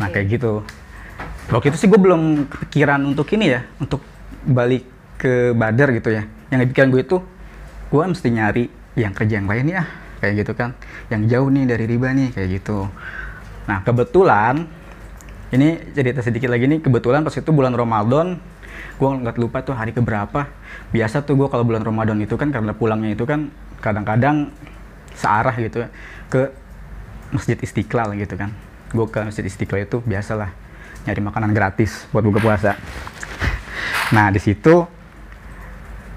Nah 0.02 0.08
kayak 0.12 0.28
gitu. 0.38 0.54
Waktu 1.50 1.68
itu 1.72 1.78
sih 1.78 1.88
gue 1.88 2.00
belum 2.02 2.50
kepikiran 2.50 3.00
untuk 3.06 3.30
ini 3.38 3.46
ya 3.54 3.62
untuk 3.78 4.02
balik 4.46 4.84
ke 5.18 5.54
Badar 5.54 5.94
gitu 5.94 6.10
ya. 6.12 6.26
Yang 6.52 6.74
pikiran 6.74 6.90
gue 6.94 7.02
itu 7.02 7.18
gue 7.94 8.04
mesti 8.04 8.28
nyari 8.34 8.66
yang 8.98 9.14
kerja 9.14 9.34
yang 9.40 9.48
lain 9.48 9.66
ya 9.70 9.84
kayak 10.20 10.34
gitu 10.46 10.52
kan. 10.58 10.74
Yang 11.14 11.22
jauh 11.32 11.50
nih 11.54 11.64
dari 11.70 11.86
riba 11.86 12.10
nih 12.12 12.30
kayak 12.34 12.50
gitu. 12.62 12.90
Nah 13.70 13.82
kebetulan 13.86 14.66
ini 15.54 15.94
cerita 15.94 16.20
sedikit 16.26 16.50
lagi 16.50 16.66
nih. 16.66 16.82
Kebetulan 16.82 17.22
pas 17.22 17.34
itu 17.34 17.50
bulan 17.54 17.74
Ramadan 17.78 18.42
gue 18.96 19.10
nggak 19.10 19.36
lupa 19.42 19.62
tuh 19.66 19.76
hari 19.76 19.92
keberapa. 19.92 20.48
Biasa 20.94 21.26
tuh 21.26 21.36
gue 21.40 21.48
kalau 21.52 21.64
bulan 21.68 21.84
Ramadan 21.84 22.18
itu 22.22 22.36
kan 22.36 22.50
karena 22.50 22.72
pulangnya 22.72 23.14
itu 23.14 23.26
kan 23.28 23.52
kadang-kadang 23.84 24.50
searah 25.16 25.56
gitu 25.60 25.88
ke 26.32 26.52
masjid 27.32 27.58
Istiqlal 27.60 28.16
gitu 28.20 28.36
kan. 28.40 28.52
Gue 28.92 29.06
ke 29.10 29.20
masjid 29.24 29.46
Istiqlal 29.46 29.88
itu 29.88 30.00
biasalah 30.04 30.52
nyari 31.06 31.22
makanan 31.22 31.52
gratis 31.54 32.10
buat 32.10 32.26
buka 32.26 32.42
puasa. 32.42 32.74
Nah 34.14 34.30
di 34.34 34.42
situ 34.42 34.86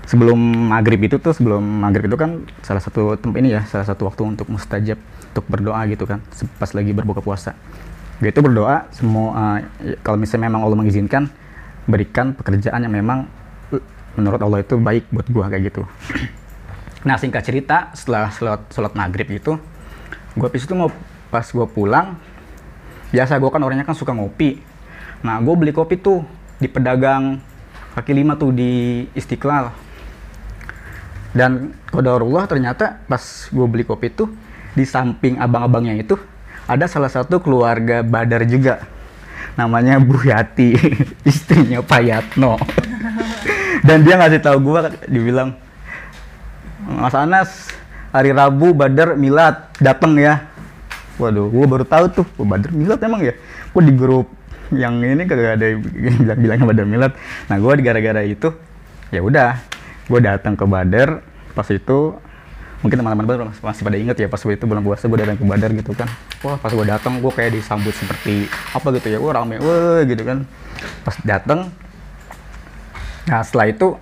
sebelum 0.08 0.40
maghrib 0.72 1.04
itu 1.04 1.20
tuh 1.20 1.36
sebelum 1.36 1.60
maghrib 1.60 2.08
itu 2.08 2.16
kan 2.16 2.48
salah 2.64 2.80
satu 2.80 3.20
tempat 3.20 3.44
ini 3.44 3.52
ya 3.52 3.68
salah 3.68 3.84
satu 3.84 4.08
waktu 4.08 4.24
untuk 4.24 4.48
mustajab 4.48 4.96
untuk 5.36 5.44
berdoa 5.44 5.84
gitu 5.92 6.08
kan 6.08 6.24
pas 6.56 6.72
lagi 6.72 6.96
berbuka 6.96 7.20
puasa. 7.20 7.52
Gue 8.18 8.32
itu 8.32 8.40
berdoa 8.40 8.88
semua 8.90 9.26
uh, 9.36 9.58
kalau 10.00 10.18
misalnya 10.18 10.50
memang 10.50 10.64
Allah 10.64 10.78
mengizinkan 10.80 11.28
berikan 11.88 12.36
pekerjaan 12.36 12.84
yang 12.84 12.92
memang 12.92 13.24
menurut 14.14 14.38
Allah 14.44 14.60
itu 14.60 14.76
baik 14.76 15.08
buat 15.08 15.26
gua 15.32 15.48
kayak 15.48 15.72
gitu. 15.72 15.82
Nah 17.08 17.16
singkat 17.16 17.42
cerita 17.42 17.90
setelah 17.96 18.28
sholat, 18.28 18.60
sholat 18.68 18.92
maghrib 18.92 19.26
itu, 19.32 19.56
gua 20.36 20.46
habis 20.46 20.68
itu 20.68 20.74
mau 20.76 20.92
pas 21.32 21.48
gua 21.48 21.64
pulang, 21.64 22.20
biasa 23.10 23.40
gua 23.40 23.50
kan 23.50 23.64
orangnya 23.64 23.88
kan 23.88 23.96
suka 23.96 24.12
ngopi. 24.12 24.60
Nah 25.24 25.40
gua 25.40 25.54
beli 25.56 25.72
kopi 25.72 25.96
tuh 25.96 26.22
di 26.60 26.68
pedagang 26.68 27.40
kaki 27.96 28.12
lima 28.12 28.36
tuh 28.36 28.52
di 28.52 29.02
Istiqlal. 29.16 29.72
Dan 31.32 31.76
kodarullah 31.92 32.48
ternyata 32.48 33.04
pas 33.04 33.20
gue 33.52 33.66
beli 33.68 33.84
kopi 33.84 34.08
tuh 34.08 34.32
di 34.72 34.88
samping 34.88 35.36
abang-abangnya 35.36 36.00
itu 36.00 36.16
ada 36.64 36.88
salah 36.88 37.12
satu 37.12 37.38
keluarga 37.44 38.00
Badar 38.00 38.48
juga 38.48 38.80
namanya 39.58 39.98
Bu 39.98 40.18
Yati 40.22 40.74
istrinya 41.30 41.82
Pak 41.82 42.00
Yatno. 42.02 42.54
Dan 43.86 44.06
dia 44.06 44.18
ngasih 44.18 44.42
tahu 44.42 44.58
gue 44.62 44.80
dibilang 45.10 45.54
Mas 46.88 47.14
Anas 47.14 47.68
hari 48.14 48.32
Rabu 48.32 48.72
Badar 48.72 49.18
Milad 49.18 49.70
datang 49.82 50.14
ya. 50.16 50.46
Waduh 51.18 51.50
gue 51.50 51.64
baru 51.66 51.82
tahu 51.82 52.04
tuh 52.22 52.26
oh, 52.38 52.46
Badar 52.46 52.70
Milad 52.70 53.02
emang 53.02 53.22
ya? 53.22 53.34
Gue 53.74 53.82
di 53.82 53.94
grup 53.94 54.30
yang 54.68 55.00
ini 55.00 55.24
kagak 55.24 55.58
ada 55.58 55.66
yang 55.74 55.80
bilang 56.22 56.38
bilangnya 56.38 56.66
Badar 56.70 56.86
Milad. 56.86 57.12
Nah 57.50 57.56
gue 57.58 57.72
gara-gara 57.82 58.22
itu 58.22 58.48
ya 59.10 59.20
udah 59.20 59.58
gue 60.06 60.20
datang 60.22 60.54
ke 60.54 60.64
Badar. 60.64 61.20
Pas 61.52 61.66
itu 61.74 62.14
mungkin 62.78 63.02
teman-teman 63.02 63.50
masih 63.50 63.82
pada 63.82 63.96
inget 63.98 64.16
ya 64.18 64.30
pas 64.30 64.38
itu 64.38 64.64
bulan 64.64 64.82
puasa 64.86 65.10
gue 65.10 65.18
datang 65.18 65.36
ke 65.38 65.44
Badar 65.44 65.70
gitu 65.74 65.92
kan. 65.98 66.08
Wah 66.46 66.56
pas 66.58 66.70
gue 66.70 66.86
datang 66.86 67.18
gue 67.18 67.32
kayak 67.34 67.58
disambut 67.58 67.94
seperti 67.94 68.46
apa 68.74 68.86
gitu 68.98 69.06
ya. 69.10 69.18
Wah 69.18 69.32
rame 69.42 69.58
wah 69.58 70.02
gitu 70.06 70.22
kan. 70.22 70.46
Pas 71.02 71.16
datang 71.26 71.74
nah 73.28 73.44
setelah 73.44 73.68
itu 73.68 73.98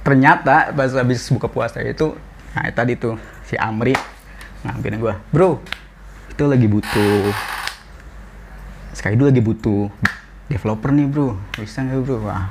ternyata 0.00 0.72
pas 0.72 0.88
habis 0.96 1.20
buka 1.28 1.52
puasa 1.52 1.84
itu 1.84 2.16
nah 2.56 2.64
tadi 2.72 2.96
tuh 2.96 3.20
si 3.44 3.52
Amri 3.60 3.92
ngambilin 4.64 4.96
gue 4.96 5.14
bro 5.28 5.60
itu 6.32 6.44
lagi 6.48 6.64
butuh 6.64 7.28
sekali 8.96 9.20
dulu 9.20 9.28
lagi 9.28 9.42
butuh 9.44 9.82
developer 10.50 10.90
nih 10.90 11.06
bro. 11.06 11.38
Bisa 11.54 11.86
nggak 11.86 12.00
bro? 12.02 12.16
Wah. 12.26 12.50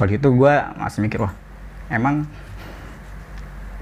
Waktu 0.00 0.18
itu 0.18 0.28
gue 0.34 0.54
masih 0.74 0.98
mikir 1.06 1.22
wah 1.22 1.32
emang 1.86 2.26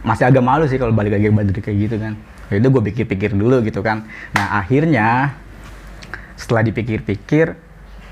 masih 0.02 0.26
agak 0.26 0.42
malu 0.42 0.66
sih 0.66 0.78
kalau 0.78 0.90
balik 0.90 1.14
lagi 1.14 1.30
ke 1.30 1.34
Badri 1.34 1.60
kayak 1.62 1.78
gitu 1.88 1.96
kan. 2.02 2.14
Ya 2.50 2.54
itu 2.58 2.68
gue 2.68 2.82
pikir-pikir 2.92 3.30
dulu 3.38 3.62
gitu 3.62 3.80
kan. 3.80 4.04
Nah 4.34 4.58
akhirnya 4.58 5.38
setelah 6.34 6.66
dipikir-pikir 6.66 7.54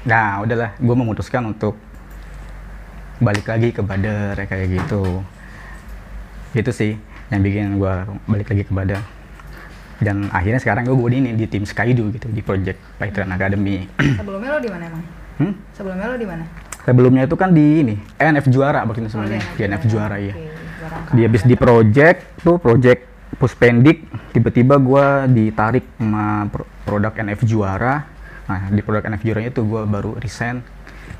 nah 0.07 0.41
udahlah 0.41 0.73
gue 0.81 0.97
memutuskan 0.97 1.45
untuk 1.45 1.77
balik 3.21 3.45
lagi 3.51 3.75
ke 3.75 3.83
Badar 3.83 4.39
kayak 4.39 4.67
gitu. 4.71 5.21
Itu 6.55 6.71
sih 6.71 6.97
yang 7.29 7.43
bikin 7.43 7.77
gue 7.77 7.95
balik 8.31 8.55
lagi 8.55 8.63
ke 8.65 8.73
Badar 8.73 9.03
dan 10.01 10.33
akhirnya 10.33 10.63
sekarang 10.63 10.89
gue 10.89 10.97
gue 10.97 11.11
ini 11.13 11.37
di 11.37 11.45
tim 11.45 11.67
Skydo 11.67 12.09
gitu 12.15 12.31
di 12.31 12.41
project 12.41 12.79
Python 12.97 13.35
Academy. 13.35 13.85
Sebelumnya 14.23 14.57
lo 14.57 14.61
di 14.63 14.71
mana 14.71 14.85
emang? 14.87 15.05
Hmm? 15.41 15.57
sebelumnya 15.73 16.05
lo 16.13 16.17
di 16.21 16.29
mana? 16.29 16.45
Sebelumnya 16.85 17.23
itu 17.25 17.37
kan 17.37 17.49
di 17.57 17.81
ini 17.81 17.95
NF 18.21 18.53
juara 18.53 18.85
waktu 18.85 19.05
itu 19.05 19.11
sebenarnya. 19.13 19.41
Oh, 19.41 19.57
di 19.57 19.63
NF 19.65 19.83
juara 19.89 20.17
ya 20.21 20.50
dia 21.15 21.27
habis 21.27 21.43
di 21.47 21.55
project 21.55 22.43
tuh 22.43 22.59
project 22.59 23.07
puspendik 23.39 24.05
tiba-tiba 24.35 24.77
gue 24.77 25.07
ditarik 25.31 25.87
sama 25.97 26.51
produk 26.85 27.13
NF 27.15 27.47
juara. 27.47 28.05
Nah 28.51 28.69
di 28.69 28.83
produk 28.83 29.07
NF 29.07 29.23
juara 29.23 29.41
itu 29.47 29.63
gue 29.63 29.83
baru 29.87 30.19
resign 30.19 30.61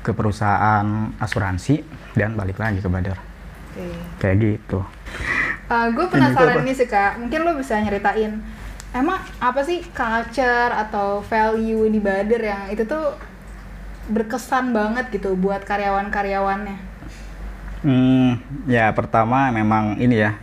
ke 0.03 0.11
perusahaan 0.11 0.85
asuransi 1.17 1.83
dan 2.17 2.35
balik 2.35 2.59
lagi 2.59 2.83
ke 2.83 2.89
Badar. 2.91 3.17
Okay. 3.71 3.95
kayak 4.19 4.35
gitu. 4.43 4.83
Uh, 5.71 5.87
gue 5.95 6.05
penasaran 6.11 6.59
nih 6.67 6.75
sih 6.75 6.87
kak. 6.91 7.23
Mungkin 7.23 7.39
lo 7.47 7.55
bisa 7.55 7.79
nyeritain 7.79 8.43
emang 8.91 9.23
apa 9.39 9.63
sih 9.63 9.79
culture 9.95 10.71
atau 10.75 11.23
value 11.23 11.87
di 11.87 11.99
Badar 12.03 12.41
yang 12.43 12.63
itu 12.67 12.83
tuh 12.83 13.15
berkesan 14.11 14.75
banget 14.75 15.07
gitu 15.15 15.39
buat 15.39 15.63
karyawan-karyawannya 15.63 16.90
Hmm, 17.81 18.37
ya 18.69 18.93
pertama 18.93 19.49
memang 19.49 19.97
ini 19.97 20.21
ya 20.21 20.37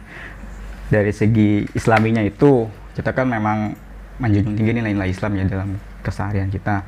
dari 0.91 1.15
segi 1.15 1.71
Islaminya 1.71 2.19
itu 2.27 2.67
kita 2.99 3.15
kan 3.15 3.31
memang 3.31 3.79
menjunjung 4.19 4.59
tinggi 4.59 4.75
nilai-nilai 4.75 5.15
Islam 5.15 5.39
ya 5.39 5.45
dalam 5.47 5.79
keseharian 6.03 6.51
kita. 6.51 6.83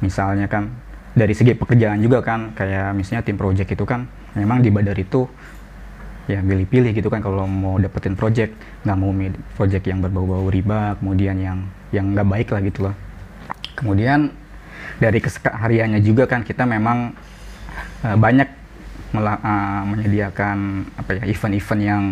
Misalnya 0.00 0.48
kan 0.48 0.72
dari 1.12 1.36
segi 1.36 1.52
pekerjaan 1.52 2.00
juga 2.00 2.24
kan 2.24 2.56
kayak 2.56 2.96
misalnya 2.96 3.26
tim 3.26 3.36
project 3.36 3.76
itu 3.76 3.84
kan 3.84 4.08
memang 4.32 4.64
di 4.64 4.72
Badar 4.72 4.96
itu 4.96 5.28
ya 6.30 6.38
pilih-pilih 6.40 6.94
gitu 6.94 7.10
kan 7.10 7.18
kalau 7.18 7.44
mau 7.50 7.74
dapetin 7.82 8.14
project 8.14 8.54
nggak 8.86 8.96
mau 8.96 9.10
project 9.58 9.84
yang 9.90 9.98
berbau-bau 9.98 10.46
riba 10.46 10.94
kemudian 11.02 11.34
yang 11.42 11.58
yang 11.90 12.14
nggak 12.14 12.26
baik 12.30 12.48
lah 12.54 12.60
gitu 12.62 12.86
loh 12.86 12.94
kemudian 13.74 14.30
dari 15.02 15.18
kesehariannya 15.18 15.98
juga 16.06 16.30
kan 16.30 16.46
kita 16.46 16.62
memang 16.62 17.18
uh, 18.06 18.14
banyak 18.14 18.59
uh, 19.14 19.82
menyediakan 19.86 20.86
apa 20.94 21.10
ya 21.18 21.22
event-event 21.26 21.82
yang 21.82 22.04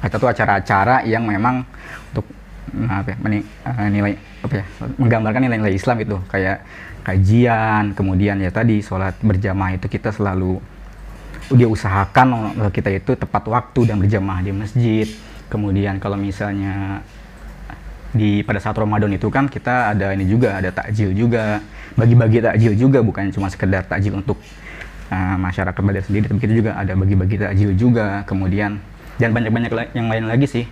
Kita 0.00 0.16
tuh 0.16 0.32
acara-acara 0.32 1.04
yang 1.04 1.28
memang 1.28 1.60
untuk 2.08 2.24
nah, 2.72 3.04
apa 3.04 3.12
ya, 3.12 3.16
meni- 3.20 3.44
eh, 3.44 3.88
nilai 3.92 4.16
apa 4.40 4.54
ya, 4.56 4.64
menggambarkan 4.96 5.40
nilai-nilai 5.44 5.76
Islam 5.76 6.00
itu 6.00 6.16
kayak 6.32 6.64
kajian, 7.04 7.92
kemudian 7.92 8.40
ya 8.40 8.48
tadi 8.48 8.80
sholat 8.80 9.12
berjamaah 9.20 9.76
itu 9.76 9.92
kita 9.92 10.08
selalu 10.08 10.56
dia 11.52 11.68
usahakan 11.68 12.56
kita 12.72 12.96
itu 12.96 13.12
tepat 13.12 13.44
waktu 13.44 13.92
dan 13.92 14.00
berjamaah 14.00 14.40
di 14.40 14.56
masjid. 14.56 15.04
Kemudian 15.52 16.00
kalau 16.00 16.16
misalnya 16.16 17.04
di 18.16 18.40
pada 18.40 18.58
saat 18.58 18.74
Ramadan 18.80 19.12
itu 19.12 19.28
kan 19.28 19.52
kita 19.52 19.92
ada 19.94 20.16
ini 20.16 20.24
juga 20.26 20.58
ada 20.58 20.72
takjil 20.72 21.12
juga 21.12 21.60
bagi-bagi 21.94 22.42
takjil 22.42 22.72
juga 22.74 23.04
bukan 23.04 23.30
cuma 23.30 23.52
sekedar 23.52 23.86
takjil 23.86 24.18
untuk 24.18 24.40
uh, 25.10 25.36
masyarakat 25.36 25.80
Badar 25.82 26.02
sendiri 26.06 26.24
tapi 26.30 26.40
kita 26.40 26.54
juga 26.56 26.70
ada 26.78 26.94
bagi-bagi 26.96 27.36
takjil 27.36 27.70
juga 27.76 28.22
kemudian 28.24 28.80
dan 29.20 29.36
banyak-banyak 29.36 29.92
yang 29.92 30.08
lain 30.08 30.24
lagi 30.30 30.46
sih 30.48 30.64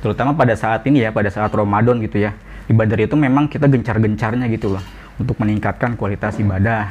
terutama 0.00 0.32
pada 0.32 0.56
saat 0.56 0.80
ini 0.88 1.04
ya 1.04 1.10
pada 1.12 1.28
saat 1.28 1.52
Ramadan 1.52 2.00
gitu 2.00 2.16
ya 2.16 2.32
di 2.64 2.72
Badar 2.72 3.02
itu 3.02 3.18
memang 3.18 3.50
kita 3.50 3.68
gencar-gencarnya 3.68 4.46
gitu 4.48 4.78
loh 4.78 4.84
untuk 5.20 5.36
meningkatkan 5.36 5.98
kualitas 5.98 6.40
ibadah 6.40 6.88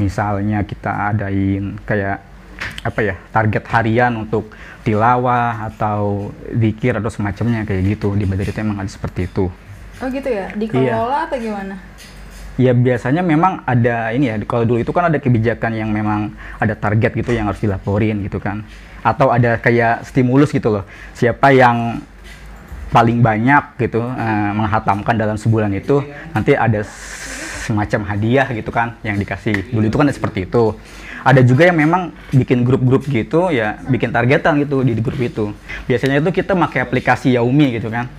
misalnya 0.00 0.64
kita 0.64 1.12
adain 1.12 1.76
kayak 1.84 2.24
apa 2.80 3.00
ya 3.04 3.14
target 3.28 3.64
harian 3.68 4.16
untuk 4.16 4.56
tilawah 4.80 5.68
atau 5.68 6.32
zikir 6.56 6.96
atau 6.96 7.12
semacamnya 7.12 7.68
kayak 7.68 7.98
gitu 7.98 8.16
di 8.16 8.24
Badar 8.24 8.48
itu 8.48 8.58
emang 8.64 8.80
ada 8.80 8.88
seperti 8.88 9.28
itu 9.28 9.52
Oh 10.00 10.08
gitu 10.08 10.28
ya? 10.32 10.48
Iya. 10.48 10.56
Dikelola 10.56 11.28
atau 11.28 11.36
gimana? 11.36 11.76
Ya 12.60 12.76
biasanya 12.76 13.24
memang 13.24 13.64
ada 13.64 14.12
ini 14.12 14.28
ya 14.28 14.36
kalau 14.44 14.68
dulu 14.68 14.84
itu 14.84 14.92
kan 14.92 15.08
ada 15.08 15.16
kebijakan 15.16 15.72
yang 15.72 15.88
memang 15.88 16.36
ada 16.60 16.76
target 16.76 17.16
gitu 17.16 17.32
yang 17.32 17.48
harus 17.48 17.64
dilaporin 17.64 18.20
gitu 18.20 18.36
kan. 18.36 18.60
Atau 19.00 19.32
ada 19.32 19.56
kayak 19.56 20.04
stimulus 20.04 20.52
gitu 20.52 20.68
loh. 20.68 20.84
Siapa 21.16 21.56
yang 21.56 22.04
paling 22.92 23.24
banyak 23.24 23.80
gitu 23.80 24.04
eh, 24.04 24.50
menghatamkan 24.52 25.16
dalam 25.16 25.40
sebulan 25.40 25.72
itu 25.72 26.04
nanti 26.36 26.52
ada 26.52 26.84
semacam 27.64 28.00
hadiah 28.12 28.44
gitu 28.52 28.68
kan 28.68 29.00
yang 29.00 29.16
dikasih. 29.16 29.72
Dulu 29.72 29.88
itu 29.88 29.96
kan 29.96 30.06
seperti 30.12 30.44
itu. 30.44 30.76
Ada 31.20 31.44
juga 31.44 31.68
yang 31.68 31.76
memang 31.76 32.16
bikin 32.32 32.64
grup-grup 32.64 33.04
gitu 33.04 33.52
ya 33.52 33.76
bikin 33.88 34.08
targetan 34.12 34.60
gitu 34.60 34.84
di 34.84 34.92
grup 35.00 35.20
itu. 35.20 35.56
Biasanya 35.88 36.20
itu 36.20 36.44
kita 36.44 36.52
pakai 36.52 36.84
aplikasi 36.84 37.32
Yaumi 37.40 37.80
gitu 37.80 37.88
kan 37.88 38.12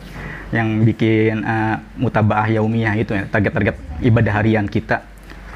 yang 0.51 0.84
bikin 0.84 1.43
eh, 1.43 1.75
mutabaah 1.96 2.48
yaumiyah 2.51 2.96
itu 3.00 3.15
ya 3.15 3.24
target-target 3.27 3.75
ibadah 4.03 4.34
harian 4.43 4.67
kita 4.67 5.08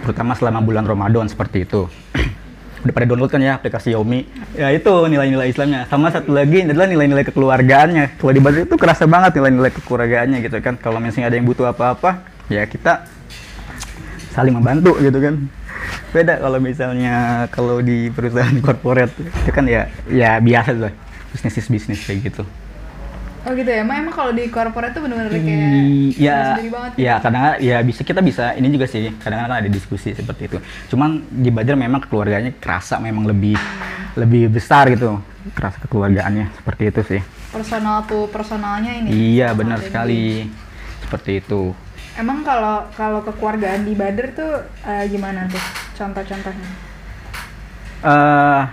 terutama 0.03 0.35
selama 0.35 0.59
bulan 0.61 0.83
Ramadan 0.83 1.27
seperti 1.27 1.63
itu. 1.67 1.87
Udah 2.85 2.93
pada 2.93 3.05
download 3.09 3.33
kan 3.33 3.41
ya 3.41 3.57
aplikasi 3.57 3.97
Yaumi? 3.97 4.29
Ya 4.53 4.69
itu 4.69 4.93
nilai-nilai 5.09 5.49
Islamnya. 5.49 5.89
Sama 5.89 6.13
satu 6.13 6.29
lagi 6.29 6.61
adalah 6.61 6.85
nilai-nilai 6.85 7.25
kekeluargaannya. 7.25 8.21
Kalau 8.21 8.29
di 8.29 8.37
Badar 8.37 8.61
itu 8.69 8.77
kerasa 8.77 9.09
banget 9.09 9.41
nilai-nilai 9.41 9.73
kekeluargaannya 9.73 10.37
gitu 10.45 10.61
kan. 10.61 10.77
Kalau 10.77 11.01
misalnya 11.01 11.33
ada 11.33 11.37
yang 11.41 11.49
butuh 11.49 11.65
apa-apa 11.65 12.21
ya 12.45 12.61
kita 12.69 13.09
saling 14.37 14.53
membantu 14.53 15.01
gitu 15.01 15.17
kan. 15.17 15.49
Beda 16.13 16.37
kalau 16.37 16.59
misalnya 16.61 17.15
kalau 17.49 17.81
di 17.81 18.13
perusahaan 18.13 18.53
korporat 18.65 19.09
itu 19.17 19.49
kan 19.49 19.65
ya 19.65 19.89
ya 20.05 20.37
biasa 20.37 20.77
tuh 20.77 20.93
bisnis 21.35 21.59
is 21.59 21.67
bisnis 21.67 21.99
kayak 22.07 22.31
gitu 22.31 22.47
Oh 23.45 23.53
gitu 23.53 23.69
ya? 23.69 23.85
Emang, 23.85 24.01
emang 24.01 24.13
kalau 24.13 24.31
di 24.33 24.49
korporat 24.49 24.97
tuh 24.97 25.05
bener-bener 25.05 25.29
kayak 25.29 25.45
I- 25.45 26.17
ya 26.17 26.57
sendiri 26.57 26.69
banget 26.73 26.91
gitu? 26.97 27.05
ya 27.05 27.13
kadang 27.21 27.43
ya 27.61 27.77
bisa 27.85 28.01
kita 28.01 28.21
bisa 28.25 28.43
ini 28.57 28.67
juga 28.69 28.85
sih 28.89 29.13
kadang-kadang 29.21 29.57
ada 29.61 29.69
diskusi 29.69 30.17
seperti 30.17 30.49
itu 30.49 30.57
cuman 30.89 31.21
di 31.29 31.53
Badar 31.53 31.77
memang 31.77 32.01
keluarganya 32.09 32.49
kerasa 32.57 32.97
memang 32.97 33.29
lebih 33.29 33.53
lebih 34.17 34.49
besar 34.49 34.89
gitu 34.89 35.21
kerasa 35.53 35.77
kekeluargaannya 35.77 36.49
seperti 36.57 36.83
itu 36.89 37.01
sih 37.05 37.21
Personal 37.53 38.03
tuh 38.03 38.25
personalnya 38.27 38.91
ini. 38.97 39.37
iya 39.37 39.53
sama 39.53 39.59
benar 39.61 39.79
sekali 39.79 40.49
seperti 41.05 41.31
itu 41.39 41.71
Emang 42.15 42.41
kalau 42.41 42.87
kalau 42.97 43.19
kekeluargaan 43.21 43.85
di 43.85 43.93
Badar 43.93 44.27
tuh 44.33 44.51
eh, 44.87 45.05
gimana 45.05 45.45
tuh 45.45 45.61
contoh-contohnya? 45.93 46.69
eh 48.01 48.63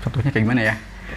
contohnya 0.00 0.30
kayak 0.32 0.44
gimana 0.44 0.60
ya 0.62 0.74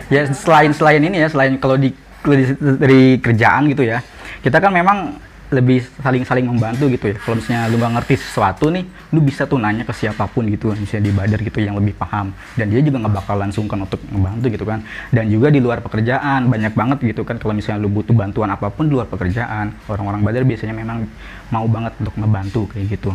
ya 0.09 0.21
selain 0.33 0.71
selain 0.71 0.99
ini 0.99 1.21
ya 1.21 1.29
selain 1.31 1.55
kalau 1.55 1.75
di 1.75 1.91
di- 2.25 2.57
dari 2.77 3.01
kerjaan 3.17 3.69
gitu 3.71 3.83
ya. 3.85 3.99
Kita 4.41 4.61
kan 4.61 4.69
memang 4.73 5.17
lebih 5.51 5.83
saling 5.99 6.23
saling 6.23 6.47
membantu 6.47 6.87
gitu 6.87 7.11
ya. 7.11 7.19
Kalau 7.19 7.35
misalnya 7.35 7.67
lu 7.67 7.75
nggak 7.75 7.91
ngerti 7.99 8.15
sesuatu 8.23 8.71
nih 8.71 8.87
lu 9.11 9.19
bisa 9.19 9.43
tuh 9.43 9.59
nanya 9.59 9.83
ke 9.83 9.91
siapa 9.91 10.23
pun 10.31 10.47
gitu 10.47 10.71
misalnya 10.71 11.11
di 11.11 11.11
badar 11.11 11.43
gitu 11.43 11.59
yang 11.59 11.75
lebih 11.75 11.91
paham. 11.91 12.31
Dan 12.55 12.71
dia 12.71 12.79
juga 12.79 13.03
nggak 13.03 13.13
bakal 13.19 13.35
langsung 13.35 13.67
kan 13.67 13.83
untuk 13.83 13.99
membantu 14.07 14.47
gitu 14.47 14.63
kan. 14.63 14.79
Dan 15.11 15.27
juga 15.27 15.51
di 15.51 15.59
luar 15.59 15.83
pekerjaan 15.83 16.47
banyak 16.47 16.71
banget 16.71 17.03
gitu 17.03 17.27
kan. 17.27 17.35
Kalau 17.35 17.51
misalnya 17.51 17.83
lu 17.83 17.91
butuh 17.91 18.15
bantuan 18.15 18.47
apa 18.47 18.71
pun 18.71 18.87
di 18.87 18.95
luar 18.95 19.11
pekerjaan 19.11 19.75
orang-orang 19.91 20.23
badar 20.23 20.47
biasanya 20.47 20.71
memang 20.71 21.03
mau 21.51 21.67
banget 21.67 21.99
untuk 21.99 22.15
membantu 22.15 22.61
kayak 22.71 22.95
gitu. 22.95 23.11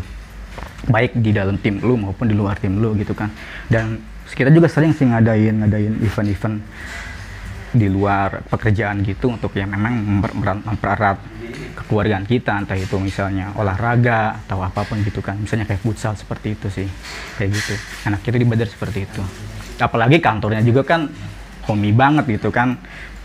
Baik 0.93 1.17
di 1.17 1.33
dalam 1.33 1.57
tim 1.57 1.81
lu 1.81 1.97
maupun 1.97 2.29
di 2.29 2.37
luar 2.37 2.61
tim 2.61 2.77
lu 2.77 2.93
gitu 3.01 3.17
kan. 3.17 3.33
Dan 3.73 3.97
kita 4.29 4.53
juga 4.53 4.69
sering 4.69 4.93
sih 4.93 5.09
ngadain 5.09 5.57
ngadain 5.65 6.05
event-event 6.05 6.61
di 7.77 7.87
luar 7.93 8.43
pekerjaan 8.49 9.05
gitu 9.05 9.31
untuk 9.31 9.53
yang 9.55 9.71
memang 9.71 9.95
memper- 10.21 10.65
mempererat 10.65 11.19
kekeluargaan 11.77 12.25
kita 12.25 12.57
entah 12.57 12.75
itu 12.75 12.97
misalnya 12.97 13.53
olahraga 13.55 14.43
atau 14.45 14.65
apa 14.65 14.83
pun 14.89 14.99
gitu 15.05 15.21
kan. 15.21 15.37
Misalnya 15.37 15.69
kayak 15.69 15.85
futsal 15.85 16.17
seperti 16.17 16.57
itu 16.57 16.67
sih 16.73 16.89
kayak 17.37 17.51
gitu. 17.53 17.75
Anak 18.09 18.25
kita 18.25 18.37
di 18.41 18.47
Badar 18.49 18.67
seperti 18.67 19.07
itu. 19.07 19.23
Apalagi 19.77 20.19
kantornya 20.19 20.65
juga 20.65 20.83
kan 20.83 21.13
homey 21.69 21.93
banget 21.93 22.27
gitu 22.41 22.49
kan. 22.49 22.81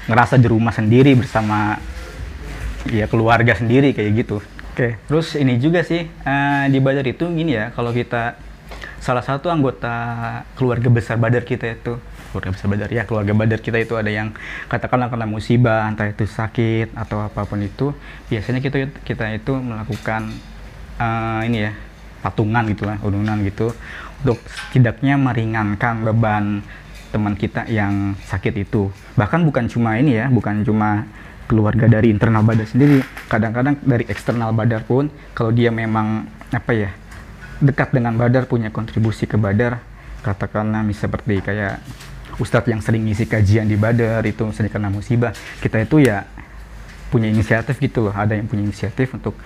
Ngerasa 0.05 0.35
di 0.37 0.47
rumah 0.51 0.75
sendiri 0.75 1.15
bersama 1.15 1.79
ya 2.89 3.05
keluarga 3.05 3.53
sendiri 3.55 3.93
kayak 3.95 4.11
gitu. 4.25 4.37
Oke, 4.71 4.95
terus 5.05 5.35
ini 5.35 5.59
juga 5.59 5.83
sih 5.83 6.07
eh, 6.07 6.65
di 6.71 6.79
Badar 6.79 7.03
itu 7.03 7.27
gini 7.27 7.59
ya, 7.59 7.75
kalau 7.75 7.91
kita 7.91 8.39
salah 9.03 9.25
satu 9.25 9.51
anggota 9.51 9.91
keluarga 10.55 10.87
besar 10.87 11.19
Badar 11.19 11.43
kita 11.43 11.75
itu 11.75 11.99
keluarga 12.31 12.55
besar 12.55 12.67
Badar 12.71 12.89
ya 12.89 13.03
keluarga 13.03 13.33
Badar 13.35 13.59
kita 13.59 13.77
itu 13.77 13.93
ada 13.99 14.07
yang 14.07 14.31
katakanlah 14.71 15.11
kena 15.11 15.27
musibah 15.27 15.85
entah 15.91 16.07
itu 16.07 16.23
sakit 16.23 16.95
atau 16.95 17.21
apa 17.27 17.43
pun 17.43 17.59
itu 17.61 17.91
biasanya 18.31 18.63
kita 18.63 18.89
kita 19.03 19.35
itu 19.35 19.53
melakukan 19.59 20.31
eh, 20.97 21.41
ini 21.51 21.57
ya 21.69 21.71
patungan 22.23 22.63
gitu 22.71 22.87
lah 22.87 22.97
urunan 23.03 23.37
gitu 23.43 23.75
untuk 24.21 24.37
setidaknya 24.45 25.17
meringankan 25.17 26.05
beban 26.05 26.61
teman 27.11 27.35
kita 27.35 27.67
yang 27.67 28.15
sakit 28.23 28.63
itu. 28.63 28.87
Bahkan 29.19 29.43
bukan 29.43 29.67
cuma 29.67 29.99
ini 29.99 30.15
ya 30.15 30.31
bukan 30.31 30.63
cuma 30.63 31.03
keluarga 31.51 31.91
dari 31.91 32.15
internal 32.15 32.47
badar 32.47 32.63
sendiri 32.63 33.03
kadang-kadang 33.27 33.75
dari 33.83 34.07
eksternal 34.07 34.55
badar 34.55 34.87
pun 34.87 35.11
kalau 35.35 35.51
dia 35.51 35.67
memang 35.67 36.23
apa 36.47 36.71
ya 36.71 36.95
dekat 37.59 37.91
dengan 37.91 38.15
badar 38.15 38.47
punya 38.47 38.71
kontribusi 38.71 39.27
ke 39.27 39.35
badar 39.35 39.83
katakanlah 40.23 40.79
misalnya 40.79 41.11
seperti 41.11 41.43
kayak 41.43 41.83
ustadz 42.41 42.73
yang 42.73 42.81
sering 42.81 43.05
ngisi 43.05 43.29
kajian 43.29 43.69
di 43.69 43.77
badar 43.77 44.25
itu 44.25 44.41
misalnya 44.41 44.73
karena 44.73 44.89
musibah 44.89 45.31
kita 45.61 45.85
itu 45.85 46.01
ya 46.01 46.25
punya 47.13 47.29
inisiatif 47.29 47.77
gitu 47.77 48.09
loh 48.09 48.15
ada 48.17 48.33
yang 48.33 48.49
punya 48.49 48.65
inisiatif 48.65 49.13
untuk 49.13 49.37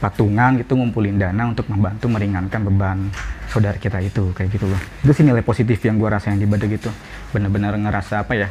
patungan 0.00 0.58
gitu 0.58 0.74
ngumpulin 0.74 1.20
dana 1.20 1.46
untuk 1.46 1.68
membantu 1.70 2.10
meringankan 2.10 2.64
beban 2.66 2.98
saudara 3.46 3.78
kita 3.78 4.02
itu 4.02 4.34
kayak 4.34 4.50
gitu 4.50 4.66
loh 4.66 4.80
itu 5.04 5.12
sih 5.14 5.22
nilai 5.22 5.44
positif 5.44 5.78
yang 5.84 6.00
gua 6.00 6.18
rasain 6.18 6.40
di 6.40 6.48
badar 6.48 6.66
gitu 6.66 6.90
benar-benar 7.30 7.76
ngerasa 7.78 8.26
apa 8.26 8.34
ya 8.34 8.48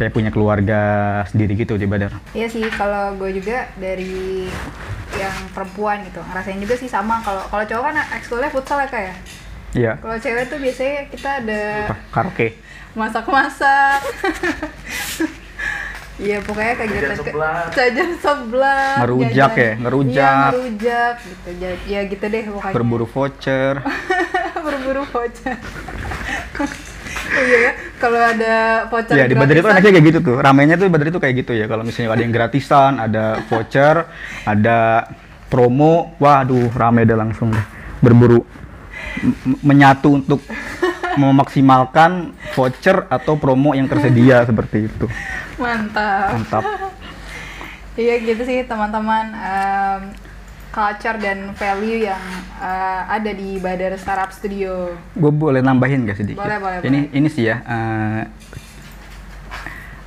kayak 0.00 0.16
punya 0.16 0.30
keluarga 0.32 0.80
sendiri 1.28 1.54
gitu 1.60 1.76
di 1.76 1.84
badar 1.84 2.16
Iya 2.32 2.48
sih, 2.48 2.64
kalau 2.72 3.16
gue 3.20 3.36
juga 3.36 3.68
dari 3.76 4.48
yang 5.18 5.36
perempuan 5.52 6.06
gitu 6.06 6.22
ngerasain 6.24 6.56
juga 6.56 6.74
sih 6.78 6.88
sama. 6.88 7.20
Kalau 7.20 7.44
kalau 7.50 7.64
cowok 7.66 7.84
kan 7.84 7.96
ekskulnya 8.16 8.48
futsal 8.48 8.78
ya 8.80 8.88
kak 8.88 9.02
ya. 9.10 9.14
Iya 9.72 9.92
Kalau 9.98 10.16
cewek 10.18 10.44
tuh 10.50 10.58
biasanya 10.58 10.96
kita 11.10 11.28
ada 11.44 11.62
apa 11.88 11.96
karaoke 12.10 12.48
masak-masak. 12.94 14.00
Iya 16.20 16.36
pokoknya 16.44 16.74
kegiatan 16.76 17.16
ke 17.16 17.32
jajan 17.72 18.10
sebelah, 18.20 19.00
Ngerujak 19.00 19.52
ya, 19.56 19.72
ngerujak. 19.80 20.20
Iya 20.20 20.52
ngerujak 20.52 21.14
gitu. 21.24 21.48
Ya 21.88 22.00
gitu 22.04 22.24
deh 22.28 22.44
pokoknya. 22.44 22.74
berburu 22.76 23.06
voucher 23.08 23.74
berburu 24.68 25.02
voucher. 25.08 25.56
Oh 26.60 26.68
iya 27.48 27.58
ya, 27.64 27.72
kalau 27.96 28.20
ada 28.20 28.84
voucher 28.92 29.16
ya 29.16 29.24
di 29.24 29.32
badar 29.32 29.56
itu 29.64 29.68
anaknya 29.72 29.92
kayak 29.96 30.06
gitu 30.12 30.18
tuh 30.20 30.36
ramenya 30.44 30.76
tuh 30.76 30.92
badar 30.92 31.08
itu 31.08 31.20
kayak 31.24 31.34
gitu 31.40 31.52
ya 31.56 31.64
kalau 31.64 31.88
misalnya 31.88 32.12
ada 32.12 32.20
yang 32.20 32.34
gratisan 32.36 32.92
ada 33.00 33.24
voucher 33.48 34.04
ada 34.44 35.08
promo 35.48 36.12
waduh 36.20 36.68
rame 36.76 37.08
dah 37.08 37.16
langsung 37.16 37.48
deh. 37.48 37.64
berburu 38.04 38.44
menyatu 39.60 40.22
untuk 40.22 40.40
memaksimalkan 41.18 42.32
voucher 42.54 43.04
atau 43.10 43.34
promo 43.36 43.74
yang 43.74 43.90
tersedia 43.90 44.42
seperti 44.50 44.86
itu. 44.86 45.06
Mantap. 45.60 46.36
mantap. 46.36 46.64
Iya 47.98 48.22
gitu 48.22 48.46
sih 48.46 48.64
teman-teman. 48.64 49.34
Em, 49.34 50.00
culture 50.70 51.18
dan 51.18 51.52
value 51.58 52.06
yang 52.06 52.22
eh, 52.62 53.02
ada 53.18 53.30
di 53.34 53.58
Badar 53.58 53.92
Startup 53.98 54.30
Studio. 54.30 54.94
gue 55.18 55.32
boleh 55.34 55.60
nambahin 55.60 56.06
gak 56.06 56.22
sedikit? 56.22 56.40
Boleh, 56.40 56.56
boleh, 56.62 56.78
ini 56.86 57.10
ini 57.10 57.28
sih 57.28 57.50
ya 57.50 57.60
eh, 57.60 58.22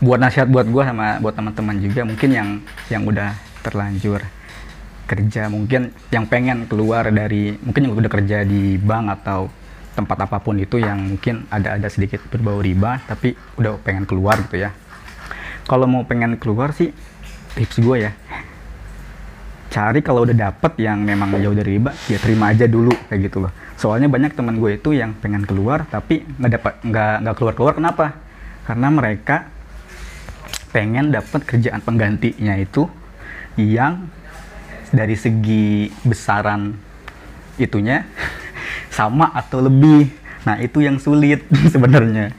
buat 0.04 0.20
nasihat 0.20 0.52
buat 0.52 0.68
gua 0.68 0.84
sama 0.84 1.16
buat 1.24 1.32
teman-teman 1.32 1.80
juga 1.80 2.04
mungkin 2.04 2.30
yang 2.36 2.50
yang 2.92 3.04
udah 3.08 3.32
terlanjur 3.64 4.20
kerja 5.04 5.52
mungkin 5.52 5.92
yang 6.10 6.26
pengen 6.28 6.66
keluar 6.66 7.12
dari 7.12 7.60
mungkin 7.60 7.92
yang 7.92 7.94
udah 7.94 8.12
kerja 8.12 8.48
di 8.48 8.80
bank 8.80 9.06
atau 9.22 9.52
tempat 9.94 10.26
apa 10.26 10.42
pun 10.42 10.58
itu 10.58 10.82
yang 10.82 10.98
mungkin 10.98 11.46
ada 11.54 11.78
ada 11.78 11.88
sedikit 11.92 12.24
berbau 12.32 12.60
riba 12.64 12.98
tapi 13.06 13.38
udah 13.60 13.78
pengen 13.84 14.10
keluar 14.10 14.42
gitu 14.50 14.64
ya. 14.64 14.74
Kalau 15.70 15.88
mau 15.88 16.04
pengen 16.04 16.36
keluar 16.42 16.74
sih 16.74 16.92
tips 17.56 17.78
gue 17.80 18.10
ya. 18.10 18.12
Cari 19.74 20.06
kalau 20.06 20.26
udah 20.26 20.38
dapet 20.38 20.78
yang 20.86 21.02
memang 21.02 21.34
jauh 21.42 21.54
dari 21.54 21.78
riba 21.78 21.94
ya 22.10 22.18
terima 22.22 22.54
aja 22.54 22.66
dulu 22.66 22.94
kayak 23.10 23.20
gitu 23.30 23.38
loh. 23.46 23.52
Soalnya 23.78 24.10
banyak 24.10 24.34
teman 24.34 24.58
gue 24.58 24.78
itu 24.82 24.98
yang 24.98 25.14
pengen 25.18 25.46
keluar 25.46 25.86
tapi 25.90 26.26
nggak 26.26 26.52
dapat 26.58 26.74
nggak 26.82 27.16
nggak 27.26 27.36
keluar 27.38 27.54
keluar 27.54 27.74
kenapa? 27.78 28.06
Karena 28.64 28.88
mereka 28.90 29.52
pengen 30.74 31.14
dapat 31.14 31.46
kerjaan 31.46 31.86
penggantinya 31.86 32.58
itu 32.58 32.90
yang 33.62 34.10
dari 34.94 35.18
segi 35.18 35.90
besaran 36.06 36.78
itunya 37.58 38.06
sama 38.94 39.34
atau 39.34 39.66
lebih. 39.66 40.14
Nah, 40.46 40.62
itu 40.62 40.86
yang 40.86 41.02
sulit 41.02 41.42
sebenarnya. 41.74 42.30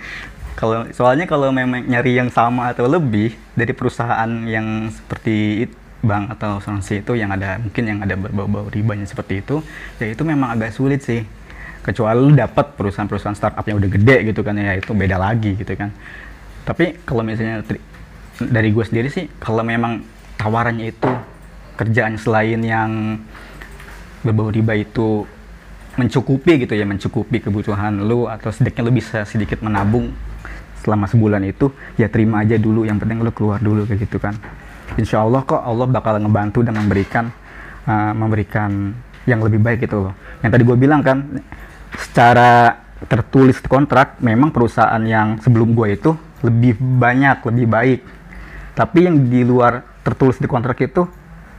Kalau 0.55 0.87
soalnya 0.95 1.27
kalau 1.27 1.51
memang 1.51 1.83
nyari 1.83 2.15
yang 2.15 2.31
sama 2.31 2.71
atau 2.71 2.87
lebih 2.87 3.35
dari 3.59 3.75
perusahaan 3.75 4.31
yang 4.47 4.89
seperti 4.95 5.67
it- 5.67 5.83
bank 6.05 6.37
atau 6.37 6.61
asuransi 6.61 7.01
itu 7.01 7.17
yang 7.17 7.33
ada 7.33 7.57
mungkin 7.57 7.85
yang 7.89 7.99
ada 8.05 8.13
berbau-bau 8.13 8.69
ribanya 8.69 9.09
seperti 9.09 9.41
itu, 9.41 9.65
ya 9.97 10.13
itu 10.13 10.21
memang 10.21 10.53
agak 10.53 10.77
sulit 10.77 11.01
sih. 11.01 11.25
Kecuali 11.81 12.33
dapat 12.37 12.77
perusahaan-perusahaan 12.77 13.33
startup 13.33 13.65
yang 13.65 13.81
udah 13.81 13.89
gede 13.89 14.17
gitu 14.29 14.45
kan 14.45 14.53
ya 14.57 14.77
itu 14.77 14.93
beda 14.93 15.17
lagi 15.17 15.57
gitu 15.57 15.73
kan. 15.73 15.93
Tapi 16.69 17.01
kalau 17.09 17.25
misalnya 17.25 17.65
dari 18.37 18.69
gue 18.69 18.85
sendiri 18.85 19.09
sih 19.09 19.33
kalau 19.41 19.65
memang 19.65 20.05
tawarannya 20.37 20.93
itu 20.93 21.09
kerjaan 21.75 22.19
selain 22.19 22.61
yang 22.63 23.21
berbau 24.25 24.49
riba 24.49 24.73
itu 24.79 25.29
mencukupi 25.95 26.67
gitu 26.67 26.75
ya 26.75 26.83
mencukupi 26.83 27.39
kebutuhan 27.39 28.03
lu 28.03 28.27
atau 28.27 28.51
sedikitnya 28.51 28.83
lu 28.91 28.93
bisa 28.95 29.23
sedikit 29.23 29.63
menabung 29.63 30.11
selama 30.83 31.09
sebulan 31.09 31.41
itu 31.49 31.71
ya 31.97 32.11
terima 32.11 32.45
aja 32.45 32.61
dulu. 32.61 32.85
Yang 32.85 33.07
penting 33.07 33.19
lu 33.25 33.33
keluar 33.33 33.59
dulu 33.63 33.89
kayak 33.89 34.05
gitu 34.05 34.19
kan. 34.21 34.37
Insya 35.01 35.25
Allah 35.25 35.41
kok 35.43 35.59
Allah 35.59 35.87
bakal 35.89 36.21
ngebantu 36.21 36.61
dan 36.61 36.77
memberikan 36.77 37.33
uh, 37.89 38.13
memberikan 38.13 38.93
yang 39.25 39.41
lebih 39.41 39.63
baik 39.63 39.89
gitu 39.89 40.09
loh. 40.11 40.15
Yang 40.45 40.51
tadi 40.59 40.63
gue 40.69 40.77
bilang 40.77 41.01
kan 41.01 41.19
secara 41.97 42.85
tertulis 43.09 43.61
kontrak 43.65 44.21
memang 44.21 44.53
perusahaan 44.53 45.01
yang 45.05 45.41
sebelum 45.41 45.73
gue 45.73 45.97
itu 45.97 46.11
lebih 46.45 46.77
banyak 46.77 47.41
lebih 47.49 47.67
baik. 47.71 48.01
Tapi 48.77 48.99
yang 49.07 49.17
di 49.31 49.41
luar 49.47 49.87
tertulis 50.05 50.37
di 50.37 50.45
kontrak 50.51 50.77
itu 50.85 51.09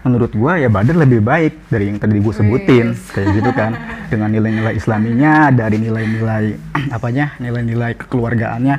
menurut 0.06 0.32
gua 0.38 0.62
ya 0.62 0.70
Badar 0.70 1.02
lebih 1.02 1.26
baik 1.26 1.66
dari 1.66 1.90
yang 1.90 1.98
tadi 1.98 2.22
gue 2.22 2.34
sebutin. 2.34 2.94
Wis. 2.94 3.10
kayak 3.10 3.28
gitu 3.42 3.52
kan. 3.58 3.74
Dengan 4.14 4.30
nilai-nilai 4.30 4.78
islaminya 4.78 5.50
dari 5.50 5.82
nilai-nilai 5.82 6.46
apanya 6.94 7.34
nilai-nilai 7.42 7.98
kekeluargaannya 7.98 8.76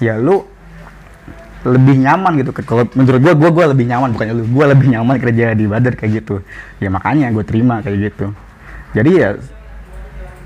ya 0.00 0.16
lu 0.16 0.48
lebih 1.68 2.00
nyaman 2.00 2.40
gitu. 2.40 2.50
Kalau 2.64 2.88
menurut 2.96 3.20
gua 3.20 3.34
gua 3.36 3.50
gua 3.52 3.64
lebih 3.76 3.84
nyaman. 3.84 4.16
Bukannya 4.16 4.34
lu 4.34 4.48
gua 4.48 4.72
lebih 4.72 4.88
nyaman 4.96 5.20
kerja 5.20 5.52
di 5.52 5.68
Badar 5.68 5.92
kayak 5.92 6.24
gitu. 6.24 6.40
Ya 6.80 6.88
makanya 6.88 7.28
gue 7.30 7.44
terima 7.44 7.84
kayak 7.84 8.10
gitu. 8.10 8.32
Jadi 8.96 9.10
ya 9.12 9.36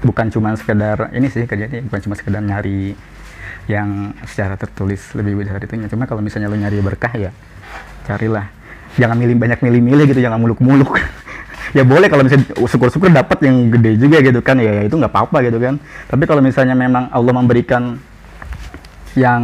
bukan 0.02 0.26
cuma 0.28 0.58
sekedar 0.58 1.14
ini 1.14 1.30
sih 1.30 1.46
kerjanya 1.46 1.86
bukan 1.86 2.00
cuma 2.02 2.14
sekedar 2.18 2.42
nyari 2.42 2.98
yang 3.66 4.14
secara 4.26 4.58
tertulis 4.58 5.14
lebih 5.14 5.38
besar 5.38 5.62
itunya. 5.62 5.86
Cuma 5.86 6.10
kalau 6.10 6.18
misalnya 6.18 6.50
lu 6.50 6.58
nyari 6.58 6.82
berkah 6.82 7.14
ya 7.14 7.30
carilah 8.06 8.55
jangan 8.96 9.16
milih 9.16 9.36
banyak 9.36 9.60
milih-milih 9.60 10.04
gitu 10.12 10.20
jangan 10.24 10.40
muluk-muluk. 10.40 10.96
Ya 11.74 11.82
boleh 11.82 12.08
kalau 12.08 12.24
misalnya 12.24 12.46
syukur-syukur 12.56 13.12
dapat 13.12 13.42
yang 13.42 13.68
gede 13.68 14.00
juga 14.00 14.22
gitu 14.24 14.40
kan 14.40 14.56
ya, 14.56 14.80
ya 14.80 14.82
itu 14.88 14.96
nggak 14.96 15.12
apa-apa 15.12 15.44
gitu 15.44 15.58
kan. 15.60 15.76
Tapi 16.08 16.24
kalau 16.24 16.40
misalnya 16.40 16.72
memang 16.72 17.10
Allah 17.10 17.34
memberikan 17.36 18.00
yang 19.18 19.42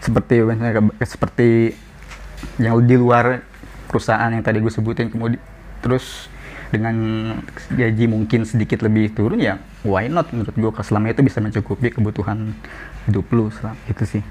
seperti 0.00 0.40
misalnya 0.40 0.80
seperti 1.04 1.76
yang 2.56 2.80
di 2.82 2.96
luar 2.96 3.44
perusahaan 3.86 4.32
yang 4.32 4.40
tadi 4.40 4.58
gue 4.58 4.72
sebutin 4.72 5.12
kemudian 5.12 5.38
terus 5.84 6.32
dengan 6.72 6.96
gaji 7.70 8.04
mungkin 8.08 8.48
sedikit 8.48 8.80
lebih 8.82 9.12
turun 9.14 9.38
ya 9.38 9.60
why 9.84 10.08
not? 10.08 10.32
Menurut 10.32 10.56
gue 10.56 10.70
selama 10.82 11.12
itu 11.12 11.22
bisa 11.22 11.38
mencukupi 11.38 11.92
kebutuhan 11.92 12.56
hidup 13.06 13.30
lu 13.30 13.52
selama 13.52 13.78
itu 13.86 14.18
sih. 14.18 14.22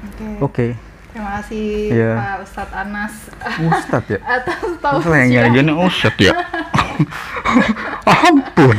Oke. 0.00 0.26
oke 0.40 0.89
Terima 1.10 1.30
kasih 1.38 1.90
Iya. 1.90 2.12
Pak 2.14 2.36
Ustadz 2.42 2.74
Anas 2.76 3.14
Ustad 3.58 4.04
ya 4.06 4.18
atas 4.38 4.58
Masalah 4.78 5.18
yang 5.20 5.30
tausiah. 5.30 5.50
gini 5.52 5.72
Ustad 5.74 6.14
ya 6.16 6.32
ampun 8.20 8.78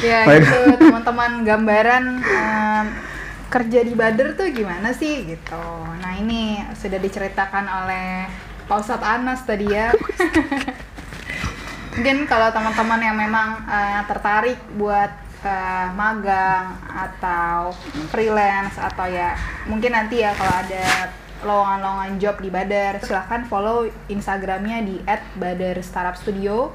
Ya 0.00 0.24
gitu 0.26 0.58
teman-teman 0.78 1.44
gambaran 1.44 2.04
em, 2.20 2.84
kerja 3.48 3.80
di 3.82 3.92
Bader 3.92 4.32
tuh 4.32 4.48
gimana 4.48 4.90
sih 4.90 5.26
gitu. 5.26 5.64
Nah 5.98 6.16
ini 6.16 6.56
sudah 6.72 6.96
diceritakan 6.96 7.66
oleh 7.66 8.30
Pak 8.64 8.78
Ustadz 8.78 9.02
Anas 9.04 9.42
tadi 9.42 9.66
ya. 9.66 9.90
Mungkin 11.90 12.24
kalau 12.24 12.48
teman-teman 12.48 13.00
yang 13.02 13.16
memang 13.18 13.60
eh, 13.66 14.00
tertarik 14.06 14.56
buat 14.72 15.10
eh, 15.44 15.88
magang 15.94 16.76
atau 16.88 17.72
freelance 18.12 18.76
atau 18.78 19.06
ya 19.08 19.34
mungkin 19.66 19.92
nanti 19.92 20.22
ya 20.24 20.32
kalau 20.36 20.54
ada 20.54 20.84
lowongan-lowongan 21.40 22.20
job 22.20 22.36
di 22.40 22.52
Badar 22.52 23.00
silahkan 23.00 23.48
follow 23.48 23.88
Instagramnya 24.12 24.84
di 24.84 25.00
@badar_startup_studio 25.40 26.68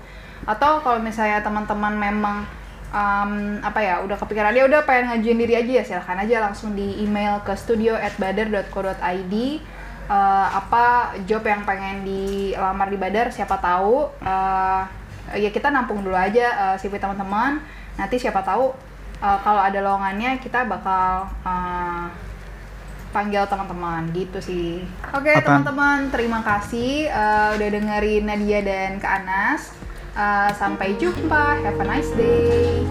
atau 0.45 0.82
kalau 0.82 0.97
misalnya 1.01 1.45
teman-teman 1.45 1.93
memang 1.93 2.45
em, 2.89 3.62
apa 3.62 3.80
ya 3.82 4.01
udah 4.01 4.17
kepikiran 4.17 4.54
dia 4.58 4.65
udah 4.65 4.82
pengen 4.89 5.13
ngajuin 5.13 5.38
diri 5.38 5.54
aja 5.54 5.71
ya 5.82 5.84
silahkan 5.86 6.17
aja 6.21 6.41
langsung 6.49 6.73
di 6.73 6.97
email 7.01 7.45
ke 7.45 7.54
studio@badar.co.id 7.54 9.34
Eh, 10.06 10.47
apa 10.54 11.17
job 11.25 11.41
yang 11.41 11.65
pengen 11.65 12.06
dilamar 12.06 12.93
di 12.93 12.97
Badar 13.01 13.34
siapa 13.34 13.58
tahu 13.58 14.06
eh, 14.21 14.82
ya 15.41 15.49
kita 15.49 15.73
nampung 15.73 16.06
dulu 16.06 16.13
aja 16.13 16.45
eh, 16.45 16.75
CV 16.78 17.01
teman-teman 17.01 17.58
nanti 17.95 18.15
siapa 18.19 18.43
tahu 18.43 18.71
eh, 19.23 19.39
kalau 19.43 19.62
ada 19.62 19.79
lowongannya 19.81 20.39
kita 20.43 20.67
bakal 20.67 21.31
eh, 21.43 22.08
panggil 23.15 23.47
teman-teman. 23.47 24.12
Gitu 24.12 24.39
sih. 24.43 24.71
Oke 25.15 25.31
Apa? 25.31 25.43
teman-teman 25.47 26.12
terima 26.12 26.43
kasih 26.43 27.08
eh, 27.08 27.47
udah 27.55 27.69
dengerin 27.71 28.23
Nadia 28.27 28.60
dan 28.60 28.99
Kak 28.99 29.23
Anas. 29.23 29.71
Eh, 30.15 30.49
sampai 30.60 30.99
jumpa. 30.99 31.63
Have 31.63 31.79
a 31.79 31.86
nice 31.88 32.12
day 32.19 32.84